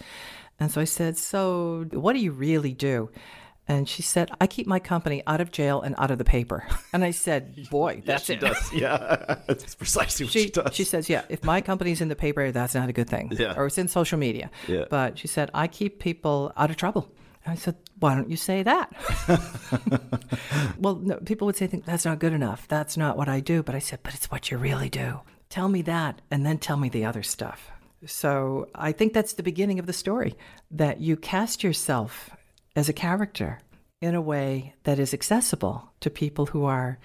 And 0.59 0.73
so 0.73 0.81
I 0.81 0.85
said, 0.85 1.17
So, 1.17 1.87
what 1.93 2.15
do 2.15 2.19
you 2.19 2.33
really 2.33 2.73
do? 2.73 3.09
And 3.69 3.89
she 3.89 4.03
said, 4.03 4.31
I 4.41 4.47
keep 4.47 4.67
my 4.67 4.79
company 4.79 5.23
out 5.27 5.41
of 5.41 5.51
jail 5.51 5.81
and 5.83 5.95
out 5.99 6.11
of 6.11 6.19
the 6.19 6.25
paper. 6.25 6.67
And 6.93 7.05
I 7.05 7.11
said, 7.11 7.69
Boy, 7.69 8.03
that's 8.07 8.31
it. 8.31 8.43
Yeah. 8.73 9.37
That's 9.47 9.75
precisely 9.75 10.25
what 10.25 10.33
she, 10.33 10.45
She, 10.45 10.51
does. 10.51 10.75
she 10.75 10.85
says, 10.85 11.09
yeah, 11.11 11.25
if 11.29 11.45
my 11.45 11.61
company's 11.61 12.01
in 12.01 12.09
the 12.09 12.17
paper, 12.17 12.51
that's 12.53 12.75
not 12.75 12.89
a 12.89 12.93
good 12.93 13.09
thing. 13.11 13.33
Yeah. 13.33 13.55
Or 13.57 13.67
it's 13.67 13.77
in 13.77 13.89
social 13.89 14.19
media. 14.19 14.51
Yeah. 14.67 14.85
But 14.89 15.19
she 15.19 15.29
said, 15.29 15.51
I 15.53 15.67
keep 15.69 15.99
people 15.99 16.53
out 16.57 16.71
of 16.71 16.77
trouble. 16.77 17.11
And 17.45 17.53
I 17.53 17.57
said, 17.57 17.77
why 17.99 18.15
don't 18.15 18.31
you 18.31 18.37
say 18.37 18.63
that? 18.63 18.91
well, 20.79 20.97
no, 20.97 21.17
people 21.19 21.47
would 21.47 21.57
say, 21.57 21.67
think 21.67 21.85
that's 21.85 22.05
not 22.05 22.19
good 22.19 22.33
enough. 22.33 22.67
That's 22.69 22.97
not 22.97 23.17
what 23.17 23.29
I 23.29 23.41
do. 23.41 23.63
But 23.63 23.75
I 23.75 23.79
said, 23.79 24.01
but 24.03 24.15
it's 24.15 24.31
what 24.31 24.51
you 24.51 24.59
really 24.59 24.89
do. 24.89 25.21
Tell 25.51 25.69
me 25.69 25.83
that, 25.83 26.23
and 26.31 26.45
then 26.47 26.59
tell 26.59 26.77
me 26.77 26.89
the 26.89 27.05
other 27.05 27.23
stuff. 27.23 27.71
So 28.07 28.69
I 28.75 28.93
think 28.93 29.13
that's 29.13 29.35
the 29.35 29.43
beginning 29.43 29.79
of 29.79 29.87
the 29.87 29.93
story 29.93 30.35
that 30.71 31.01
you 31.01 31.17
cast 31.17 31.63
yourself 31.63 32.31
as 32.77 32.89
a 32.89 32.93
character 32.93 33.59
in 34.01 34.15
a 34.15 34.21
way 34.21 34.75
that 34.85 34.99
is 34.99 35.13
accessible 35.15 35.91
to 36.01 36.11
people 36.11 36.47
who 36.47 36.65
are 36.65 36.99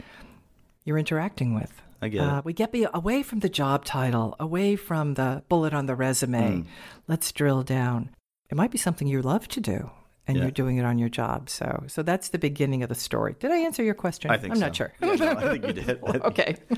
you're 0.84 0.98
interacting 1.00 1.54
with. 1.56 1.82
I 2.02 2.08
get 2.10 2.24
it. 2.24 2.28
Uh, 2.28 2.42
we 2.44 2.54
get 2.54 2.72
be 2.72 2.86
away 2.94 3.24
from 3.24 3.40
the 3.40 3.50
job 3.50 3.86
title, 3.86 4.36
away 4.40 4.76
from 4.76 5.14
the 5.14 5.44
bullet 5.50 5.74
on 5.74 5.86
the 5.86 5.96
resume. 5.96 6.62
Hmm. 6.62 6.62
Let's 7.08 7.32
drill 7.32 7.64
down. 7.64 8.10
It 8.50 8.58
might 8.58 8.72
be 8.72 8.78
something 8.80 9.08
you 9.08 9.22
love 9.22 9.48
to 9.50 9.62
do, 9.62 9.90
and 10.28 10.36
Yeah. 10.36 10.44
you're 10.44 10.52
doing 10.52 10.78
it 10.78 10.84
on 10.86 10.98
your 10.98 11.10
job. 11.10 11.50
So, 11.50 11.84
so 11.88 12.02
that's 12.04 12.30
the 12.30 12.40
beginning 12.40 12.82
of 12.84 12.90
the 12.90 12.96
story. 12.96 13.36
Did 13.40 13.52
I 13.52 13.58
answer 13.58 13.84
your 13.84 13.94
question? 13.94 14.32
I 14.32 14.38
think 14.38 14.52
I'm 14.54 14.60
so. 14.60 14.66
not 14.66 14.76
sure. 14.76 14.94
Yeah, 15.00 15.16
no, 15.16 15.30
I 15.32 15.58
think 15.58 15.68
you 15.68 15.74
did. 15.84 16.04
okay. 16.04 16.56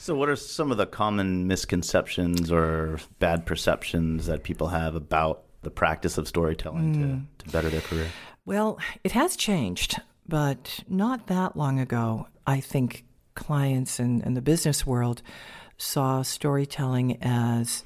So, 0.00 0.14
what 0.14 0.28
are 0.28 0.36
some 0.36 0.70
of 0.70 0.76
the 0.78 0.86
common 0.86 1.48
misconceptions 1.48 2.52
or 2.52 3.00
bad 3.18 3.44
perceptions 3.46 4.26
that 4.26 4.44
people 4.44 4.68
have 4.68 4.94
about 4.94 5.42
the 5.62 5.70
practice 5.70 6.18
of 6.18 6.28
storytelling 6.28 6.92
to, 6.92 6.98
hmm. 6.98 7.18
to 7.38 7.50
better 7.50 7.68
their 7.68 7.80
career? 7.80 8.08
Well, 8.44 8.78
it 9.04 9.12
has 9.12 9.36
changed, 9.36 10.00
but 10.26 10.80
not 10.88 11.26
that 11.26 11.56
long 11.56 11.78
ago, 11.78 12.28
I 12.46 12.60
think 12.60 13.04
clients 13.34 14.00
in, 14.00 14.22
in 14.22 14.34
the 14.34 14.42
business 14.42 14.86
world 14.86 15.22
saw 15.76 16.22
storytelling 16.22 17.22
as 17.22 17.84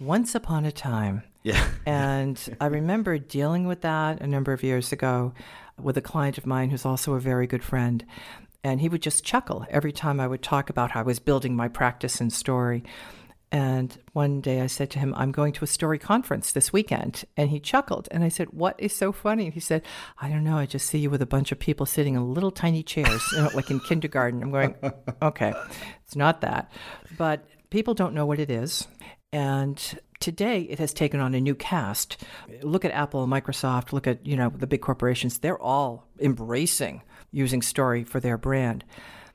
once 0.00 0.34
upon 0.34 0.64
a 0.64 0.72
time. 0.72 1.22
Yeah. 1.42 1.68
And 1.86 2.40
I 2.60 2.66
remember 2.66 3.18
dealing 3.18 3.66
with 3.66 3.82
that 3.82 4.20
a 4.22 4.26
number 4.26 4.54
of 4.54 4.62
years 4.62 4.90
ago 4.90 5.34
with 5.80 5.98
a 5.98 6.00
client 6.00 6.38
of 6.38 6.46
mine 6.46 6.70
who's 6.70 6.86
also 6.86 7.12
a 7.12 7.20
very 7.20 7.46
good 7.46 7.62
friend. 7.62 8.04
And 8.62 8.80
he 8.80 8.88
would 8.88 9.02
just 9.02 9.24
chuckle 9.24 9.66
every 9.68 9.92
time 9.92 10.18
I 10.18 10.26
would 10.26 10.42
talk 10.42 10.70
about 10.70 10.92
how 10.92 11.00
I 11.00 11.02
was 11.02 11.18
building 11.18 11.54
my 11.54 11.68
practice 11.68 12.22
in 12.22 12.30
story. 12.30 12.82
And 13.52 13.96
one 14.12 14.40
day 14.40 14.60
I 14.60 14.66
said 14.66 14.90
to 14.90 14.98
him, 14.98 15.14
I'm 15.16 15.30
going 15.30 15.52
to 15.52 15.64
a 15.64 15.68
story 15.68 15.98
conference 15.98 16.50
this 16.50 16.72
weekend. 16.72 17.24
And 17.36 17.50
he 17.50 17.60
chuckled. 17.60 18.08
And 18.10 18.24
I 18.24 18.28
said, 18.28 18.48
What 18.50 18.74
is 18.78 18.94
so 18.94 19.12
funny? 19.12 19.44
And 19.44 19.54
he 19.54 19.60
said, 19.60 19.82
I 20.18 20.28
don't 20.28 20.44
know. 20.44 20.58
I 20.58 20.66
just 20.66 20.86
see 20.86 20.98
you 20.98 21.10
with 21.10 21.22
a 21.22 21.26
bunch 21.26 21.52
of 21.52 21.58
people 21.58 21.86
sitting 21.86 22.14
in 22.14 22.34
little 22.34 22.50
tiny 22.50 22.82
chairs, 22.82 23.22
you 23.32 23.42
know, 23.42 23.50
like 23.54 23.70
in 23.70 23.80
kindergarten. 23.80 24.42
I'm 24.42 24.50
going, 24.50 24.74
Okay, 25.22 25.52
it's 26.04 26.16
not 26.16 26.40
that. 26.40 26.72
But 27.16 27.46
people 27.70 27.94
don't 27.94 28.14
know 28.14 28.26
what 28.26 28.40
it 28.40 28.50
is. 28.50 28.88
And 29.32 30.00
today 30.20 30.62
it 30.62 30.78
has 30.78 30.92
taken 30.92 31.20
on 31.20 31.34
a 31.34 31.40
new 31.40 31.54
cast. 31.54 32.24
Look 32.62 32.84
at 32.84 32.92
Apple, 32.92 33.26
Microsoft, 33.26 33.92
look 33.92 34.06
at, 34.06 34.26
you 34.26 34.36
know, 34.36 34.50
the 34.50 34.66
big 34.66 34.80
corporations. 34.80 35.38
They're 35.38 35.60
all 35.60 36.08
embracing 36.18 37.02
using 37.30 37.62
story 37.62 38.04
for 38.04 38.20
their 38.20 38.38
brand. 38.38 38.84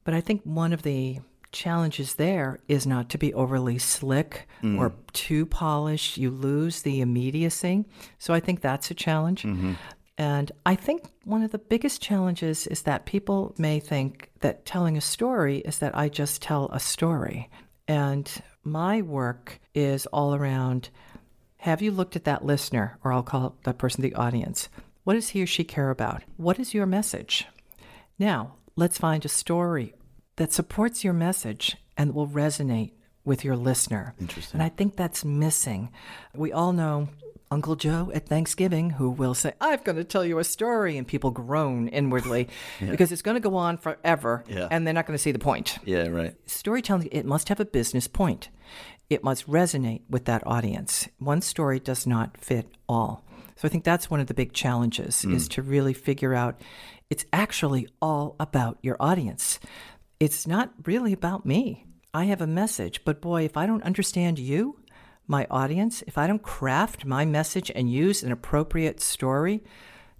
But 0.03 0.13
I 0.13 0.21
think 0.21 0.41
one 0.43 0.73
of 0.73 0.83
the 0.83 1.19
challenges 1.51 2.15
there 2.15 2.59
is 2.67 2.85
not 2.85 3.09
to 3.09 3.17
be 3.17 3.33
overly 3.33 3.77
slick 3.77 4.47
mm. 4.61 4.77
or 4.77 4.93
too 5.13 5.45
polished. 5.45 6.17
You 6.17 6.29
lose 6.29 6.81
the 6.81 7.01
immediacy. 7.01 7.85
So 8.17 8.33
I 8.33 8.39
think 8.39 8.61
that's 8.61 8.91
a 8.91 8.95
challenge. 8.95 9.43
Mm-hmm. 9.43 9.73
And 10.17 10.51
I 10.65 10.75
think 10.75 11.05
one 11.23 11.43
of 11.43 11.51
the 11.51 11.57
biggest 11.57 12.01
challenges 12.01 12.67
is 12.67 12.81
that 12.81 13.05
people 13.05 13.55
may 13.57 13.79
think 13.79 14.31
that 14.41 14.65
telling 14.65 14.97
a 14.97 15.01
story 15.01 15.59
is 15.59 15.79
that 15.79 15.97
I 15.97 16.09
just 16.09 16.41
tell 16.41 16.69
a 16.73 16.79
story. 16.79 17.49
And 17.87 18.29
my 18.63 19.01
work 19.01 19.59
is 19.73 20.05
all 20.07 20.35
around 20.35 20.89
have 21.63 21.81
you 21.81 21.91
looked 21.91 22.15
at 22.15 22.23
that 22.23 22.45
listener, 22.45 22.97
or 23.03 23.11
I'll 23.11 23.21
call 23.21 23.57
that 23.63 23.77
person 23.77 24.01
the 24.01 24.15
audience? 24.15 24.69
What 25.03 25.15
does 25.15 25.29
he 25.29 25.43
or 25.43 25.45
she 25.45 25.65
care 25.65 25.89
about? 25.89 26.23
What 26.37 26.57
is 26.57 26.73
your 26.73 26.85
message? 26.85 27.47
Now, 28.17 28.55
let's 28.77 28.97
find 28.97 29.25
a 29.25 29.29
story 29.29 29.93
that 30.39 30.53
supports 30.53 31.03
your 31.03 31.11
message 31.11 31.75
and 31.97 32.15
will 32.15 32.27
resonate 32.27 32.93
with 33.25 33.43
your 33.43 33.57
listener. 33.57 34.15
Interesting. 34.21 34.59
And 34.59 34.63
I 34.63 34.69
think 34.69 34.95
that's 34.95 35.25
missing. 35.25 35.91
We 36.33 36.53
all 36.53 36.71
know 36.71 37.09
Uncle 37.51 37.75
Joe 37.75 38.09
at 38.13 38.25
Thanksgiving 38.25 38.91
who 38.91 39.09
will 39.09 39.33
say, 39.33 39.51
I'm 39.59 39.81
going 39.83 39.97
to 39.97 40.05
tell 40.05 40.23
you 40.23 40.39
a 40.39 40.45
story, 40.45 40.97
and 40.97 41.05
people 41.05 41.31
groan 41.31 41.89
inwardly 41.89 42.47
because 42.79 43.11
it's 43.11 43.21
going 43.21 43.35
to 43.35 43.41
go 43.41 43.57
on 43.57 43.77
forever 43.77 44.45
Yeah. 44.47 44.69
and 44.71 44.87
they're 44.87 44.93
not 44.93 45.05
going 45.05 45.17
to 45.17 45.21
see 45.21 45.33
the 45.33 45.39
point. 45.39 45.77
Yeah, 45.83 46.07
right. 46.07 46.33
Storytelling, 46.45 47.09
it 47.11 47.25
must 47.25 47.49
have 47.49 47.59
a 47.59 47.65
business 47.65 48.07
point. 48.07 48.47
It 49.09 49.25
must 49.25 49.45
resonate 49.45 50.03
with 50.09 50.23
that 50.25 50.47
audience. 50.47 51.09
One 51.17 51.41
story 51.41 51.81
does 51.81 52.07
not 52.07 52.37
fit 52.37 52.65
all. 52.87 53.25
So 53.57 53.67
I 53.67 53.69
think 53.69 53.83
that's 53.83 54.09
one 54.09 54.21
of 54.21 54.27
the 54.27 54.33
big 54.33 54.53
challenges 54.53 55.25
is 55.25 55.49
mm. 55.49 55.51
to 55.51 55.61
really 55.61 55.93
figure 55.93 56.33
out 56.33 56.61
it's 57.09 57.25
actually 57.33 57.89
all 58.01 58.37
about 58.39 58.77
your 58.81 58.95
audience. 59.01 59.59
It's 60.19 60.45
not 60.45 60.71
really 60.85 61.13
about 61.13 61.45
me. 61.45 61.85
I 62.13 62.25
have 62.25 62.41
a 62.41 62.47
message, 62.47 63.05
but 63.05 63.21
boy, 63.21 63.45
if 63.45 63.55
I 63.55 63.65
don't 63.65 63.83
understand 63.83 64.39
you, 64.39 64.79
my 65.27 65.45
audience, 65.49 66.03
if 66.07 66.17
I 66.17 66.27
don't 66.27 66.41
craft 66.41 67.05
my 67.05 67.23
message 67.23 67.71
and 67.73 67.89
use 67.89 68.23
an 68.23 68.31
appropriate 68.31 68.99
story 68.99 69.63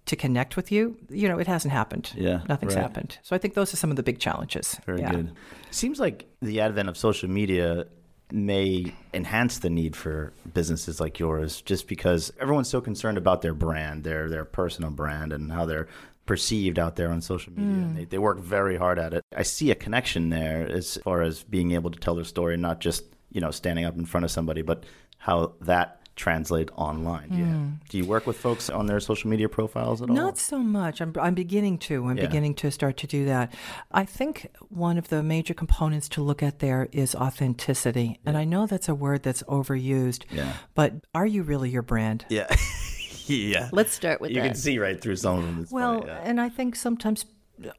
to 0.06 0.15
connect 0.15 0.56
with 0.56 0.72
you, 0.72 0.98
you 1.10 1.27
know, 1.27 1.39
it 1.39 1.48
hasn't 1.48 1.74
happened. 1.74 2.12
Yeah, 2.15 2.41
Nothing's 2.48 2.75
right. 2.75 2.82
happened. 2.82 3.18
So 3.24 3.36
I 3.36 3.39
think 3.39 3.56
those 3.56 3.74
are 3.74 3.77
some 3.77 3.89
of 3.89 3.96
the 3.98 4.03
big 4.03 4.20
challenges. 4.20 4.79
Very 4.86 5.01
Yeah. 5.01 5.12
good. 5.12 5.32
Seems 5.72 6.00
like 6.00 6.27
the 6.41 6.62
advent 6.62 6.89
of 6.89 6.98
social 6.98 7.29
media 7.29 7.88
may 8.32 8.94
enhance 9.13 9.58
the 9.60 9.70
need 9.72 9.96
for 9.96 10.32
businesses 10.53 11.00
like 11.00 11.18
yours 11.20 11.62
just 11.63 11.88
because 11.88 12.32
everyone's 12.39 12.70
so 12.70 12.79
concerned 12.79 13.18
about 13.18 13.41
their 13.41 13.56
brand, 13.56 14.03
their 14.03 14.29
their 14.29 14.46
personal 14.46 14.91
brand 14.91 15.34
and 15.34 15.51
how 15.51 15.65
they're 15.65 15.88
perceived 16.30 16.78
out 16.78 16.96
there 16.96 17.10
on 17.10 17.22
social 17.22 17.52
media. 17.52 17.74
And 17.74 17.86
hmm. 17.90 17.96
They, 17.96 18.06
they 18.06 18.18
work 18.20 18.38
very 18.38 18.78
hard 18.78 19.00
at 19.00 19.16
it. 19.16 19.24
I 19.36 19.42
see 19.42 19.72
a 19.72 19.76
connection 19.76 20.30
there 20.30 20.70
as 20.70 20.98
far 20.98 21.24
as 21.24 21.42
being 21.42 21.72
able 21.72 21.90
to 21.90 21.98
tell 21.98 22.14
their 22.14 22.24
story, 22.24 22.56
not 22.56 22.82
just, 22.82 23.04
you 23.32 23.42
know, 23.42 23.50
standing 23.50 23.84
up 23.84 23.98
in 23.98 24.06
front 24.06 24.26
of 24.26 24.30
somebody, 24.30 24.62
but 24.62 24.84
how 25.18 25.54
that 25.62 26.02
translate 26.16 26.70
online. 26.76 27.30
Do 27.30 27.38
you, 27.38 27.72
do 27.90 27.98
you 27.98 28.06
work 28.06 28.28
with 28.28 28.38
folks 28.38 28.70
on 28.70 28.86
their 28.86 29.00
social 29.00 29.28
media 29.28 29.50
profiles 29.50 30.04
at 30.04 30.10
all? 30.12 30.16
Not 30.16 30.38
so 30.38 30.60
much. 30.60 31.02
I'm, 31.02 31.16
I'm 31.20 31.34
beginning 31.34 31.80
to. 31.80 32.06
I'm 32.06 32.18
Yeah. 32.18 32.28
beginning 32.28 32.54
to 32.56 32.70
start 32.70 32.98
to 32.98 33.08
do 33.08 33.26
that. 33.26 33.52
I 33.92 34.06
think 34.06 34.52
one 34.68 35.00
of 35.00 35.08
the 35.08 35.24
major 35.24 35.56
components 35.56 36.08
to 36.10 36.22
look 36.22 36.44
at 36.44 36.60
there 36.60 36.90
is 36.92 37.16
authenticity. 37.16 38.20
And 38.24 38.38
I 38.38 38.44
know 38.44 38.68
that's 38.68 38.88
a 38.88 38.94
word 38.94 39.24
that's 39.24 39.42
overused, 39.44 40.26
Yeah. 40.30 40.54
but 40.76 40.94
are 41.16 41.26
you 41.26 41.42
really 41.42 41.72
your 41.72 41.82
brand? 41.82 42.26
Yeah. 42.30 42.56
yeah. 43.36 43.70
Let's 43.72 43.94
start 43.94 44.22
with 44.22 44.32
you 44.32 44.38
that. 44.42 44.48
can 44.48 44.56
see 44.56 44.80
right 44.80 45.00
through 45.00 45.18
some 45.18 45.40
of 45.40 45.46
them. 45.46 45.60
It's 45.62 45.72
well, 45.72 46.00
funny, 46.00 46.12
yeah. 46.12 46.22
and 46.24 46.42
I 46.42 46.50
think 46.50 46.76
sometimes, 46.76 47.26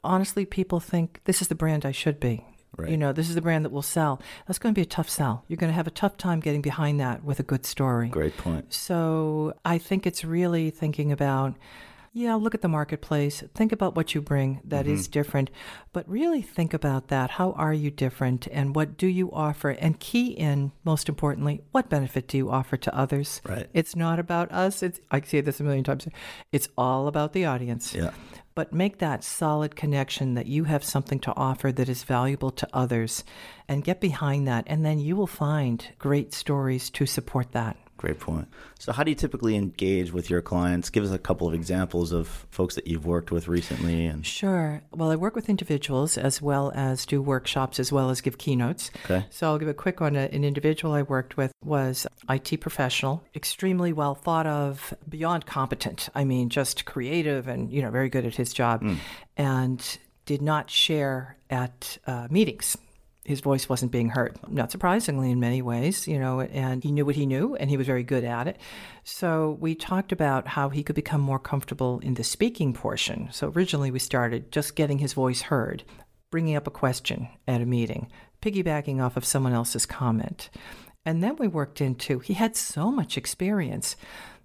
honestly, 0.05 0.45
people 0.45 0.81
think 0.81 1.21
this 1.25 1.43
is 1.43 1.49
the 1.49 1.55
brand 1.55 1.85
I 1.85 1.93
should 1.93 2.21
be. 2.21 2.45
Right. 2.77 2.91
You 2.91 2.97
know, 2.97 3.13
this 3.13 3.29
is 3.29 3.35
the 3.35 3.43
brand 3.43 3.65
that 3.65 3.73
will 3.73 3.83
sell. 3.83 4.23
That's 4.47 4.59
going 4.59 4.75
to 4.75 4.79
be 4.79 4.83
a 4.83 4.87
tough 4.87 5.11
sell. 5.11 5.45
You're 5.49 5.57
going 5.57 5.71
to 5.71 5.75
have 5.75 5.89
a 5.89 5.91
tough 5.91 6.17
time 6.17 6.41
getting 6.41 6.63
behind 6.63 7.01
that 7.01 7.25
with 7.25 7.41
a 7.41 7.43
good 7.43 7.67
story. 7.67 8.09
Great 8.09 8.37
point. 8.37 8.73
So 8.73 9.55
I 9.65 9.77
think 9.77 10.07
it's 10.07 10.25
really 10.25 10.71
thinking 10.71 11.11
about, 11.11 11.57
yeah, 12.13 12.35
look 12.35 12.55
at 12.55 12.61
the 12.63 12.69
marketplace, 12.69 13.45
think 13.55 13.71
about 13.71 13.95
what 13.95 14.15
you 14.15 14.21
bring 14.21 14.61
that 14.65 14.87
is 14.87 15.03
Mm-hmm. 15.05 15.13
different, 15.13 15.51
but 15.93 16.09
really 16.09 16.43
think 16.43 16.75
about 16.75 17.09
that. 17.09 17.31
How 17.31 17.53
are 17.53 17.73
you 17.73 17.91
different 17.91 18.49
and 18.51 18.75
what 18.75 18.97
do 18.97 19.07
you 19.07 19.31
offer? 19.33 19.71
And 19.71 19.99
key 20.01 20.29
in, 20.29 20.73
most 20.85 21.09
importantly, 21.09 21.63
what 21.71 21.89
benefit 21.89 22.27
do 22.27 22.37
you 22.37 22.51
offer 22.51 22.77
to 22.77 22.97
others? 22.97 23.41
Right. 23.49 23.69
It's 23.73 23.95
not 23.95 24.19
about 24.19 24.51
us. 24.51 24.83
It's 24.83 24.99
I 25.11 25.21
say 25.21 25.41
this 25.41 25.61
a 25.61 25.63
million 25.63 25.85
times. 25.85 26.09
It's 26.51 26.69
all 26.77 27.07
about 27.07 27.33
the 27.33 27.45
audience. 27.45 27.95
Yeah. 27.95 28.11
But 28.57 28.73
make 28.73 28.99
that 28.99 29.23
solid 29.23 29.77
connection 29.77 30.35
that 30.35 30.47
you 30.47 30.65
have 30.65 30.83
something 30.85 31.21
to 31.21 31.33
offer 31.37 31.71
that 31.71 31.89
is 31.89 32.03
valuable 32.03 32.51
to 32.51 32.69
others 32.73 33.23
and 33.69 33.85
get 33.85 34.01
behind 34.01 34.49
that. 34.49 34.65
And 34.67 34.85
then 34.85 34.99
you 34.99 35.15
will 35.15 35.29
find 35.29 35.87
great 35.99 36.35
stories 36.35 36.91
to 36.91 37.07
support 37.07 37.53
that. 37.53 37.77
Great 38.01 38.19
point. 38.19 38.49
So, 38.79 38.93
how 38.93 39.05
do 39.05 39.11
you 39.11 39.15
typically 39.15 39.57
engage 39.57 40.11
with 40.11 40.31
your 40.31 40.41
clients? 40.41 40.89
Give 40.89 41.05
us 41.05 41.11
a 41.11 41.19
couple 41.19 41.47
of 41.47 41.53
examples 41.53 42.13
of 42.13 42.47
folks 42.51 42.75
that 42.77 42.87
you've 42.87 43.05
worked 43.05 43.31
with 43.31 43.47
recently. 43.47 44.07
And 44.07 44.25
Sure. 44.25 44.81
Well, 44.91 45.11
I 45.11 45.17
work 45.17 45.37
with 45.37 45.51
individuals 45.51 46.17
as 46.17 46.41
well 46.41 46.73
as 46.75 47.05
do 47.05 47.21
workshops 47.21 47.79
as 47.79 47.93
well 47.93 48.09
as 48.09 48.23
give 48.23 48.39
keynotes. 48.39 48.91
Okay. 49.05 49.27
So 49.29 49.49
I'll 49.49 49.59
give 49.59 49.69
a 49.69 49.75
quick 49.75 50.01
one. 50.01 50.17
An 50.17 50.45
individual 50.45 50.95
I 50.95 51.03
worked 51.03 51.37
with 51.37 51.53
was 51.63 52.07
IT 52.31 52.59
professional, 52.63 53.23
extremely 53.35 53.93
well 53.93 54.15
thought 54.15 54.47
of, 54.47 54.95
beyond 55.07 55.45
competent. 55.45 56.09
I 56.15 56.25
mean, 56.25 56.49
just 56.49 56.87
creative 56.87 57.49
and 57.49 57.71
you 57.71 57.83
know 57.83 57.91
very 57.91 58.09
good 58.09 58.25
at 58.25 58.35
his 58.35 58.55
job, 58.55 58.83
and 59.37 59.99
did 60.25 60.41
not 60.41 60.71
share 60.71 61.37
at 61.51 61.99
uh, 62.07 62.29
meetings. 62.31 62.79
His 63.31 63.41
voice 63.41 63.69
wasn't 63.69 63.93
being 63.93 64.09
heard. 64.09 64.37
Not 64.49 64.73
surprisingly, 64.73 65.31
in 65.31 65.39
many 65.39 65.63
ways, 65.63 66.09
you 66.09 66.19
know, 66.19 66.41
and 66.41 66.83
he 66.83 66.91
knew 66.91 67.07
what 67.07 67.15
he 67.15 67.27
knew, 67.27 67.55
and 67.55 67.71
he 67.71 67.77
was 67.77 67.87
very 67.87 68.03
good 68.03 68.25
at 68.25 68.49
it. 68.49 68.59
So 69.05 69.57
we 69.61 69.77
talked 69.77 70.11
about 70.11 70.49
how 70.49 70.69
he 70.69 70.83
could 70.83 70.97
become 70.97 71.21
more 71.21 71.39
comfortable 71.39 72.01
in 72.01 72.15
the 72.15 72.25
speaking 72.25 72.73
portion. 72.73 73.29
So 73.31 73.53
originally, 73.55 73.93
we 73.93 74.01
started 74.01 74.51
just 74.51 74.75
getting 74.75 74.99
his 74.99 75.13
voice 75.13 75.43
heard, 75.43 75.85
bringing 76.33 76.57
up 76.57 76.67
a 76.67 76.73
question 76.73 77.29
at 77.47 77.61
a 77.61 77.67
meeting, 77.67 78.11
piggybacking 78.43 79.01
off 79.01 79.17
of 79.17 79.25
someone 79.25 79.53
else's 79.53 79.87
comment. 79.87 80.51
And 81.07 81.23
then 81.23 81.37
we 81.37 81.47
worked 81.47 81.81
into, 81.81 82.19
he 82.19 82.35
had 82.35 82.57
so 82.57 82.91
much 82.91 83.17
experience 83.17 83.95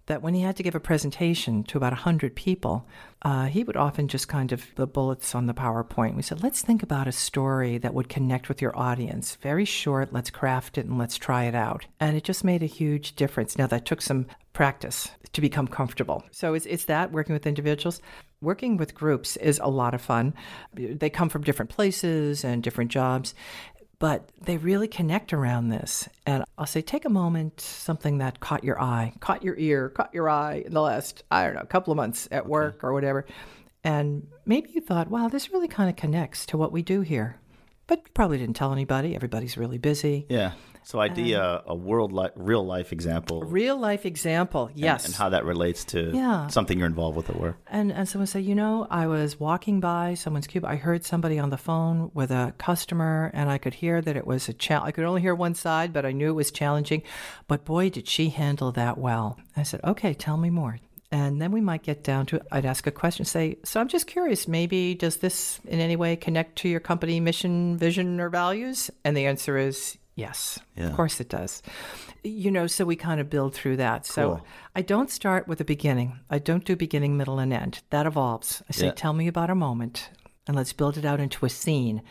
that 0.07 0.21
when 0.21 0.33
he 0.33 0.41
had 0.41 0.55
to 0.55 0.63
give 0.63 0.75
a 0.75 0.79
presentation 0.79 1.63
to 1.63 1.77
about 1.77 1.93
100 1.93 2.35
people, 2.35 2.87
uh, 3.23 3.45
he 3.45 3.63
would 3.63 3.75
often 3.75 4.07
just 4.07 4.27
kind 4.27 4.51
of 4.51 4.63
the 4.75 4.85
bullets 4.85 5.33
on 5.33 5.47
the 5.47 5.53
PowerPoint. 5.53 6.15
We 6.15 6.21
said, 6.21 6.43
let's 6.43 6.61
think 6.61 6.83
about 6.83 7.07
a 7.07 7.11
story 7.11 7.77
that 7.79 7.93
would 7.93 8.09
connect 8.09 8.47
with 8.47 8.61
your 8.61 8.77
audience. 8.77 9.37
Very 9.41 9.65
short, 9.65 10.13
let's 10.13 10.29
craft 10.29 10.77
it 10.77 10.85
and 10.85 10.97
let's 10.97 11.17
try 11.17 11.45
it 11.45 11.55
out. 11.55 11.85
And 11.99 12.15
it 12.15 12.23
just 12.23 12.43
made 12.43 12.61
a 12.61 12.67
huge 12.67 13.15
difference. 13.15 13.57
Now, 13.57 13.67
that 13.67 13.85
took 13.85 14.01
some 14.01 14.27
practice 14.53 15.09
to 15.33 15.41
become 15.41 15.67
comfortable. 15.67 16.23
So 16.31 16.53
it's, 16.53 16.65
it's 16.65 16.85
that 16.85 17.11
working 17.11 17.33
with 17.33 17.47
individuals. 17.47 18.01
Working 18.41 18.77
with 18.77 18.93
groups 18.93 19.37
is 19.37 19.59
a 19.61 19.69
lot 19.69 19.93
of 19.93 20.01
fun. 20.01 20.33
They 20.73 21.09
come 21.09 21.29
from 21.29 21.41
different 21.41 21.71
places 21.71 22.43
and 22.43 22.61
different 22.61 22.91
jobs 22.91 23.33
but 23.99 24.29
they 24.41 24.57
really 24.57 24.87
connect 24.87 25.33
around 25.33 25.69
this. 25.69 26.09
And 26.25 26.43
I'll 26.57 26.65
say, 26.65 26.81
take 26.81 27.05
a 27.05 27.09
moment, 27.09 27.61
something 27.61 28.17
that 28.19 28.39
caught 28.39 28.63
your 28.63 28.81
eye, 28.81 29.13
caught 29.19 29.43
your 29.43 29.55
ear, 29.57 29.89
caught 29.89 30.13
your 30.13 30.29
eye 30.29 30.63
in 30.65 30.73
the 30.73 30.81
last, 30.81 31.23
I 31.31 31.45
don't 31.45 31.55
know, 31.55 31.63
couple 31.63 31.91
of 31.91 31.97
months 31.97 32.27
at 32.31 32.47
work 32.47 32.83
or 32.83 32.93
whatever. 32.93 33.25
And 33.83 34.27
maybe 34.45 34.71
you 34.73 34.81
thought, 34.81 35.09
wow, 35.09 35.27
this 35.27 35.51
really 35.51 35.67
kind 35.67 35.89
of 35.89 35.95
connects 35.95 36.45
to 36.47 36.57
what 36.57 36.71
we 36.71 36.81
do 36.81 37.01
here. 37.01 37.39
But 37.87 37.99
you 37.99 38.11
probably 38.13 38.37
didn't 38.39 38.55
tell 38.55 38.71
anybody. 38.71 39.15
Everybody's 39.15 39.57
really 39.57 39.77
busy. 39.77 40.25
yeah. 40.29 40.53
So, 40.85 40.99
idea 40.99 41.43
um, 41.43 41.61
a 41.65 41.75
world 41.75 42.13
li- 42.13 42.29
real 42.35 42.63
life 42.65 42.93
example. 42.93 43.41
Real 43.41 43.75
life 43.75 44.05
example, 44.05 44.69
yes. 44.73 45.05
And 45.05 45.15
how 45.15 45.29
that 45.29 45.43
relates 45.43 45.83
to 45.85 46.11
Yeah. 46.13 46.47
something 46.47 46.77
you're 46.77 46.87
involved 46.87 47.17
with 47.17 47.29
at 47.29 47.39
work. 47.39 47.57
And 47.67 47.91
and 47.91 48.07
someone 48.07 48.27
said, 48.27 48.45
you 48.45 48.53
know, 48.55 48.85
I 48.89 49.07
was 49.07 49.39
walking 49.39 49.79
by 49.79 50.13
someone's 50.13 50.47
cube. 50.47 50.63
I 50.63 50.75
heard 50.75 51.03
somebody 51.03 51.39
on 51.39 51.49
the 51.49 51.57
phone 51.57 52.11
with 52.13 52.29
a 52.29 52.53
customer, 52.59 53.31
and 53.33 53.49
I 53.49 53.57
could 53.57 53.73
hear 53.73 53.99
that 53.99 54.15
it 54.15 54.27
was 54.27 54.47
a 54.47 54.53
challenge. 54.53 54.87
I 54.87 54.91
could 54.91 55.05
only 55.05 55.21
hear 55.21 55.33
one 55.35 55.55
side, 55.55 55.91
but 55.91 56.05
I 56.05 56.11
knew 56.11 56.29
it 56.29 56.33
was 56.33 56.51
challenging. 56.51 57.01
But 57.47 57.65
boy, 57.65 57.89
did 57.89 58.07
she 58.07 58.29
handle 58.29 58.71
that 58.73 58.97
well. 58.97 59.39
I 59.57 59.63
said, 59.63 59.81
okay, 59.83 60.13
tell 60.13 60.37
me 60.37 60.49
more. 60.51 60.77
And 61.11 61.41
then 61.41 61.51
we 61.51 61.61
might 61.61 61.81
get 61.83 62.03
down 62.03 62.25
to 62.27 62.41
I'd 62.51 62.65
ask 62.65 62.85
a 62.87 62.91
question, 62.91 63.25
say, 63.25 63.57
so 63.63 63.79
I'm 63.79 63.87
just 63.87 64.05
curious, 64.05 64.47
maybe 64.47 64.93
does 64.95 65.17
this 65.17 65.59
in 65.65 65.79
any 65.79 65.95
way 65.95 66.15
connect 66.15 66.57
to 66.57 66.69
your 66.69 66.79
company 66.79 67.19
mission, 67.19 67.77
vision, 67.77 68.19
or 68.19 68.29
values? 68.29 68.91
And 69.03 69.15
the 69.17 69.25
answer 69.25 69.57
is 69.57 69.97
yes. 70.15 70.59
Yeah. 70.75 70.87
Of 70.87 70.95
course 70.95 71.19
it 71.19 71.29
does. 71.29 71.61
You 72.23 72.49
know, 72.51 72.67
so 72.67 72.85
we 72.85 72.95
kind 72.95 73.19
of 73.21 73.29
build 73.29 73.53
through 73.53 73.77
that. 73.77 74.05
So 74.05 74.21
Cool. 74.35 74.45
I 74.75 74.81
don't 74.81 75.09
start 75.11 75.47
with 75.47 75.61
a 75.61 75.65
beginning. 75.65 76.19
I 76.29 76.39
don't 76.39 76.65
do 76.65 76.75
beginning, 76.75 77.17
middle, 77.17 77.39
and 77.39 77.53
end. 77.53 77.81
That 77.91 78.05
evolves. 78.05 78.63
I 78.69 78.73
say, 78.73 78.85
Yeah. 78.87 78.91
tell 78.93 79.13
me 79.13 79.27
about 79.27 79.49
a 79.49 79.55
moment, 79.55 80.09
and 80.47 80.55
let's 80.55 80.73
build 80.73 80.97
it 80.97 81.05
out 81.05 81.19
into 81.19 81.45
a 81.45 81.49
scene. 81.49 82.01